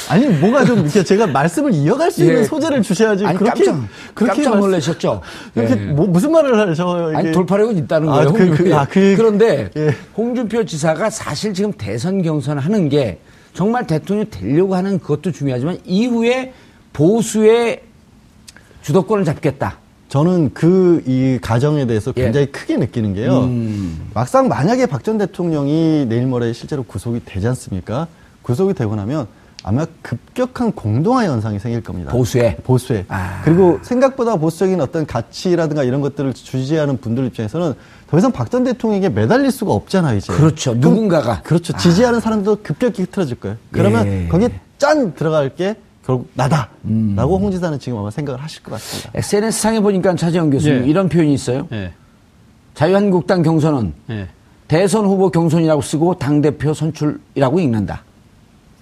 아니 0.09 0.27
뭐가 0.27 0.64
좀 0.64 0.81
이렇게 0.81 1.03
제가 1.05 1.27
말씀을 1.27 1.73
이어갈 1.75 2.11
수 2.11 2.23
있는 2.23 2.38
예. 2.40 2.44
소재를 2.44 2.83
주셔야지 2.83 3.27
아니, 3.27 3.38
그렇게 3.38 3.64
깜짝- 3.64 3.88
깜짝 4.14 4.37
말씀- 4.51 4.61
놀라셨죠? 4.61 5.21
그렇게 5.55 5.73
예. 5.73 5.77
뭐 5.87 6.07
무슨 6.07 6.33
말을 6.33 6.71
하셔 6.71 7.11
아니 7.14 7.25
이게. 7.29 7.33
돌파력은 7.33 7.77
있다는 7.79 8.09
아, 8.09 8.12
거예요. 8.12 8.33
그, 8.33 8.51
그. 8.64 8.75
아, 8.75 8.87
그, 8.87 9.14
그런데 9.16 9.71
예. 9.77 9.94
홍준표 10.16 10.64
지사가 10.64 11.11
사실 11.11 11.53
지금 11.55 11.73
대선 11.73 12.23
경선을 12.23 12.64
하는 12.64 12.88
게 12.88 13.18
정말 13.55 13.87
대통령 13.87 14.27
되려고 14.31 14.75
하는 14.75 14.99
그것도 14.99 15.33
중요하지만 15.33 15.79
이후에 15.85 16.53
보수의 16.92 17.83
주도권을 18.83 19.25
잡겠다. 19.25 19.79
저는 20.09 20.55
그 20.55 21.03
이 21.07 21.38
가정에 21.42 21.87
대해서 21.87 22.12
예. 22.16 22.23
굉장히 22.25 22.47
크게 22.51 22.77
느끼는 22.79 23.12
게요. 23.14 23.40
음. 23.44 24.09
막상 24.14 24.49
만약에 24.49 24.87
박 24.87 25.03
전 25.03 25.18
대통령이 25.18 26.07
내일 26.09 26.27
모레 26.27 26.53
실제로 26.55 26.83
구속이 26.83 27.21
되지 27.27 27.47
않습니까? 27.49 28.07
구속이 28.42 28.73
되고 28.75 28.97
나면 28.97 29.27
아마 29.69 29.85
급격한 30.01 30.73
공동화 30.73 31.25
현상이 31.27 31.59
생길 31.59 31.83
겁니다. 31.83 32.11
보수에? 32.11 32.57
보수에. 32.64 33.05
아. 33.09 33.43
그리고 33.45 33.79
생각보다 33.83 34.37
보수적인 34.37 34.81
어떤 34.81 35.05
가치라든가 35.05 35.85
이런 35.85 36.01
것들을 36.01 36.33
주지하는 36.33 36.97
분들 36.99 37.27
입장에서는 37.27 37.75
더 38.11 38.16
이상 38.19 38.33
박 38.33 38.49
전 38.49 38.64
대통령에게 38.64 39.11
매달릴 39.11 39.51
수가 39.51 39.75
없잖아요, 39.75 40.16
이제. 40.16 40.33
그렇죠. 40.33 40.73
누군가가. 40.73 41.43
그렇죠. 41.43 41.77
지지하는 41.77 42.19
사람도 42.19 42.62
급격히 42.62 43.03
흐트러질 43.03 43.41
거예요. 43.41 43.59
그러면 43.71 44.07
예. 44.07 44.29
거기에 44.29 44.49
짠 44.79 45.14
들어갈 45.14 45.55
게 45.55 45.75
결국 46.07 46.31
나다. 46.33 46.71
음. 46.87 47.12
라고 47.14 47.37
홍 47.39 47.51
지사는 47.51 47.79
지금 47.79 47.99
아마 47.99 48.11
생각을 48.11 48.43
하실 48.43 48.62
것 48.62 48.71
같습니다. 48.71 49.11
SNS 49.16 49.61
상에 49.61 49.81
보니까 49.81 50.14
차재원 50.14 50.49
교수님 50.51 50.85
예. 50.85 50.87
이런 50.89 51.11
표현이 51.11 51.35
있어요. 51.35 51.69
예. 51.73 51.93
자유한국당 52.73 53.43
경선은 53.43 53.93
예. 54.09 54.29
대선 54.66 55.05
후보 55.05 55.29
경선이라고 55.31 55.83
쓰고 55.83 56.14
당대표 56.14 56.73
선출이라고 56.73 57.61
읽는다. 57.61 58.03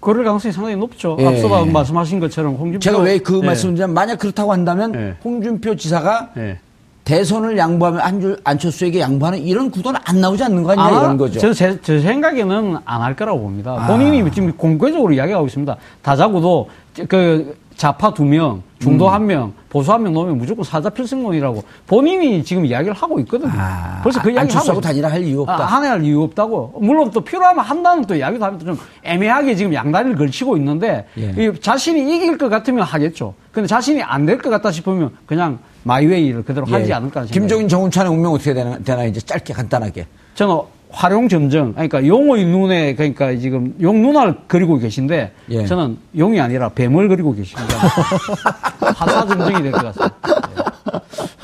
그럴 0.07 0.25
가능성이 0.25 0.53
상당히 0.53 0.77
높죠. 0.77 1.17
예. 1.19 1.27
앞서 1.27 1.65
말씀하신 1.67 2.21
것처럼 2.21 2.55
홍준표 2.55 2.79
제가 2.79 2.99
왜그 2.99 3.41
예. 3.43 3.47
말씀을 3.47 3.75
드냐면 3.75 3.93
만약 3.95 4.21
그렇다고 4.21 4.53
한다면 4.53 4.95
예. 4.95 5.15
홍준표 5.25 5.75
지사가 5.75 6.31
예. 6.37 6.59
대선을 7.03 7.59
양보하면 7.59 8.01
안주, 8.01 8.37
안철수에게 8.45 9.01
양보하는 9.01 9.41
이런 9.41 9.69
구도는 9.69 9.99
안 10.05 10.21
나오지 10.21 10.45
않는 10.45 10.63
거 10.63 10.71
아니냐 10.73 10.91
이런 10.91 11.17
거죠. 11.17 11.41
저, 11.41 11.53
제, 11.53 11.81
제 11.83 12.01
생각에는 12.01 12.77
안 12.85 13.03
할 13.03 13.17
거라고 13.17 13.41
봅니다. 13.41 13.77
아. 13.79 13.87
본인이 13.89 14.31
지금 14.31 14.53
공개적으로 14.57 15.13
이야기하고 15.13 15.47
있습니다. 15.47 15.77
다자고도 16.03 16.69
그 17.09 17.57
좌파 17.77 18.13
두 18.15 18.25
명, 18.25 18.63
중도 18.79 19.07
음. 19.09 19.13
한 19.13 19.27
명, 19.27 19.53
보수 19.69 19.93
한 19.93 20.03
명 20.03 20.15
놓으면 20.15 20.39
무조건 20.39 20.65
사자 20.65 20.89
필승론이라고 20.89 21.63
본인이 21.87 22.43
지금 22.43 22.65
이야기를 22.65 22.95
하고 22.95 23.21
있거든요. 23.21 23.53
아, 23.55 24.01
벌써 24.03 24.21
그 24.23 24.29
이야기 24.31 24.39
하고 24.39 24.49
안철수하고 24.49 24.81
있- 24.81 24.83
단일화 24.83 25.11
할 25.11 25.23
이유 25.23 25.43
없다. 25.43 25.53
아, 25.63 25.67
한해할 25.67 26.03
이유 26.03 26.23
없다고. 26.23 26.79
물론 26.81 27.11
또 27.11 27.21
필요하면 27.21 27.63
한다는 27.65 28.05
또 28.07 28.15
이야기도 28.15 28.45
합니다. 28.45 28.65
좀 28.65 28.79
애매하게 29.03 29.55
지금 29.57 29.75
양다리를 29.75 30.17
걸치고 30.17 30.57
있는데 30.57 31.07
예. 31.19 31.35
이 31.37 31.61
자신이 31.61 32.17
이길 32.17 32.39
것 32.39 32.49
같으면 32.49 32.83
하겠죠. 32.83 33.35
근데 33.53 33.67
자신이 33.67 34.03
안 34.03 34.25
될 34.25 34.39
것 34.39 34.49
같다 34.51 34.71
싶으면 34.73 35.11
그냥 35.27 35.59
마이웨이를 35.83 36.43
그대로 36.45 36.67
하지 36.67 36.91
예. 36.91 36.95
않을까 36.95 37.21
하는 37.21 37.29
생각이 37.29 37.33
김종인 37.33 37.69
정운찬의 37.69 38.11
운명 38.11 38.33
어떻게 38.33 38.55
되나, 38.55 38.79
되나 38.79 39.05
이제 39.05 39.21
짧게 39.21 39.53
간단하게. 39.53 40.07
저는 40.35 40.59
활용 40.91 41.29
점정, 41.29 41.73
그러니까 41.73 42.07
용의 42.07 42.45
눈에 42.47 42.95
그러니까 42.95 43.35
지금 43.37 43.75
용 43.81 44.03
눈알 44.03 44.35
그리고 44.47 44.79
계신데 44.79 45.33
예. 45.51 45.67
저는 45.67 45.99
용이 46.17 46.41
아니라 46.41 46.69
뱀을 46.71 47.09
그리고 47.09 47.35
계십니다. 47.35 47.77
화사 48.81 49.27
점정이 49.27 49.63
될 49.63 49.73
것 49.73 49.83
같습니다. 49.95 50.17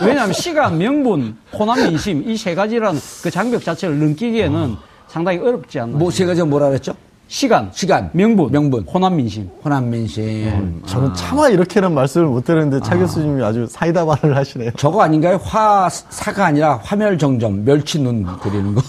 예. 0.00 0.06
왜냐하면 0.06 0.32
시간, 0.32 0.78
명분, 0.78 1.36
호남 1.52 1.82
민심 1.88 2.28
이 2.28 2.36
세 2.36 2.54
가지라는 2.54 2.98
그 3.22 3.30
장벽 3.30 3.62
자체를 3.62 3.98
넘기기에는 3.98 4.76
상당히 5.08 5.38
어렵지 5.38 5.78
않나. 5.80 5.98
뭐 5.98 6.10
세 6.10 6.24
가지가 6.24 6.46
뭐라 6.46 6.68
그랬죠? 6.68 6.94
시간, 7.32 7.70
시간, 7.72 8.10
명분, 8.12 8.52
명분. 8.52 8.82
호남 8.82 9.16
민심. 9.16 9.48
호남 9.64 9.88
민심. 9.88 10.82
저는 10.84 11.14
차마 11.14 11.48
이렇게는 11.48 11.94
말씀을 11.94 12.26
못 12.26 12.44
드렸는데 12.44 12.84
차 12.86 12.94
교수님이 12.94 13.42
아주 13.42 13.66
사이다 13.66 14.04
발언을 14.04 14.36
하시네요. 14.36 14.72
저거 14.76 15.00
아닌가요? 15.00 15.40
화, 15.42 15.88
사가 15.88 16.44
아니라 16.44 16.78
화멸 16.82 17.16
정점, 17.16 17.64
멸치 17.64 17.98
눈 17.98 18.26
그리는 18.40 18.74
거. 18.74 18.82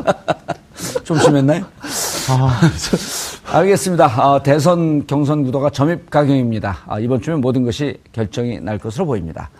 좀 1.04 1.18
심했나요? 1.18 1.66
아, 2.30 2.60
알겠습니다. 3.52 4.06
아, 4.06 4.42
대선 4.42 5.06
경선 5.06 5.44
구도가 5.44 5.68
점입 5.68 6.08
가경입니다. 6.08 6.78
아, 6.86 6.98
이번 6.98 7.20
주면 7.20 7.42
모든 7.42 7.62
것이 7.62 7.98
결정이 8.12 8.60
날 8.60 8.78
것으로 8.78 9.04
보입니다. 9.04 9.50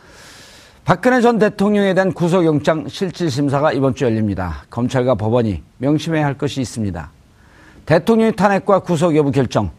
박근혜 0.87 1.21
전 1.21 1.39
대통령에 1.39 1.93
대한 1.93 2.15
구속영장 2.15 2.89
실질심사가 2.89 3.73
이번 3.73 3.95
주 3.95 4.07
열립니다. 4.07 4.65
검찰과 4.71 5.17
법원이 5.17 5.63
명심해야 5.77 6.25
할 6.25 6.39
것이 6.39 6.63
있습니다. 6.63 7.11
대통령의 7.91 8.37
탄핵과 8.37 8.79
구속 8.79 9.17
여부 9.17 9.33
결정. 9.33 9.73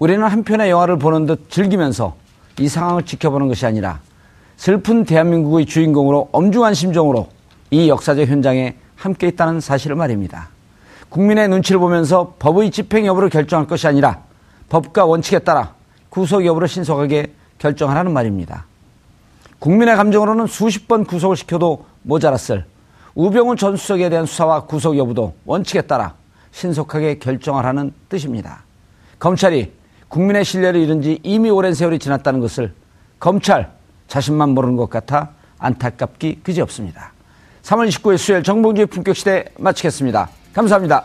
우리는 0.00 0.26
한편의 0.26 0.68
영화를 0.68 0.98
보는 0.98 1.26
듯 1.26 1.48
즐기면서 1.48 2.16
이 2.58 2.66
상황을 2.66 3.04
지켜보는 3.04 3.46
것이 3.46 3.64
아니라 3.64 4.00
슬픈 4.56 5.04
대한민국의 5.04 5.66
주인공으로 5.66 6.30
엄중한 6.32 6.74
심정으로 6.74 7.28
이 7.70 7.88
역사적 7.88 8.26
현장에 8.26 8.74
함께 8.96 9.28
있다는 9.28 9.60
사실을 9.60 9.94
말입니다. 9.94 10.48
국민의 11.08 11.48
눈치를 11.50 11.78
보면서 11.78 12.34
법의 12.40 12.72
집행 12.72 13.06
여부를 13.06 13.28
결정할 13.30 13.68
것이 13.68 13.86
아니라 13.86 14.22
법과 14.68 15.04
원칙에 15.04 15.38
따라 15.38 15.74
구속 16.08 16.44
여부를 16.44 16.66
신속하게 16.66 17.32
결정하라는 17.60 18.12
말입니다. 18.12 18.66
국민의 19.60 19.94
감정으로는 19.94 20.48
수십 20.48 20.88
번 20.88 21.04
구속을 21.04 21.36
시켜도 21.36 21.84
모자랐을 22.02 22.64
우병우 23.14 23.54
전 23.54 23.76
수석에 23.76 24.08
대한 24.08 24.26
수사와 24.26 24.64
구속 24.64 24.98
여부도 24.98 25.34
원칙에 25.44 25.82
따라 25.82 26.14
신속하게 26.52 27.18
결정하라는 27.18 27.92
뜻입니다. 28.08 28.64
검찰이 29.18 29.72
국민의 30.08 30.44
신뢰를 30.44 30.80
잃은 30.80 31.02
지 31.02 31.18
이미 31.22 31.50
오랜 31.50 31.74
세월이 31.74 31.98
지났다는 31.98 32.40
것을 32.40 32.74
검찰 33.18 33.72
자신만 34.08 34.50
모르는 34.50 34.76
것 34.76 34.90
같아 34.90 35.30
안타깝기 35.58 36.40
그지없습니다. 36.42 37.12
3월 37.62 37.88
29일 37.88 38.18
수요일 38.18 38.42
정봉주의 38.42 38.86
품격시대 38.86 39.44
마치겠습니다. 39.58 40.28
감사합니다. 40.52 41.04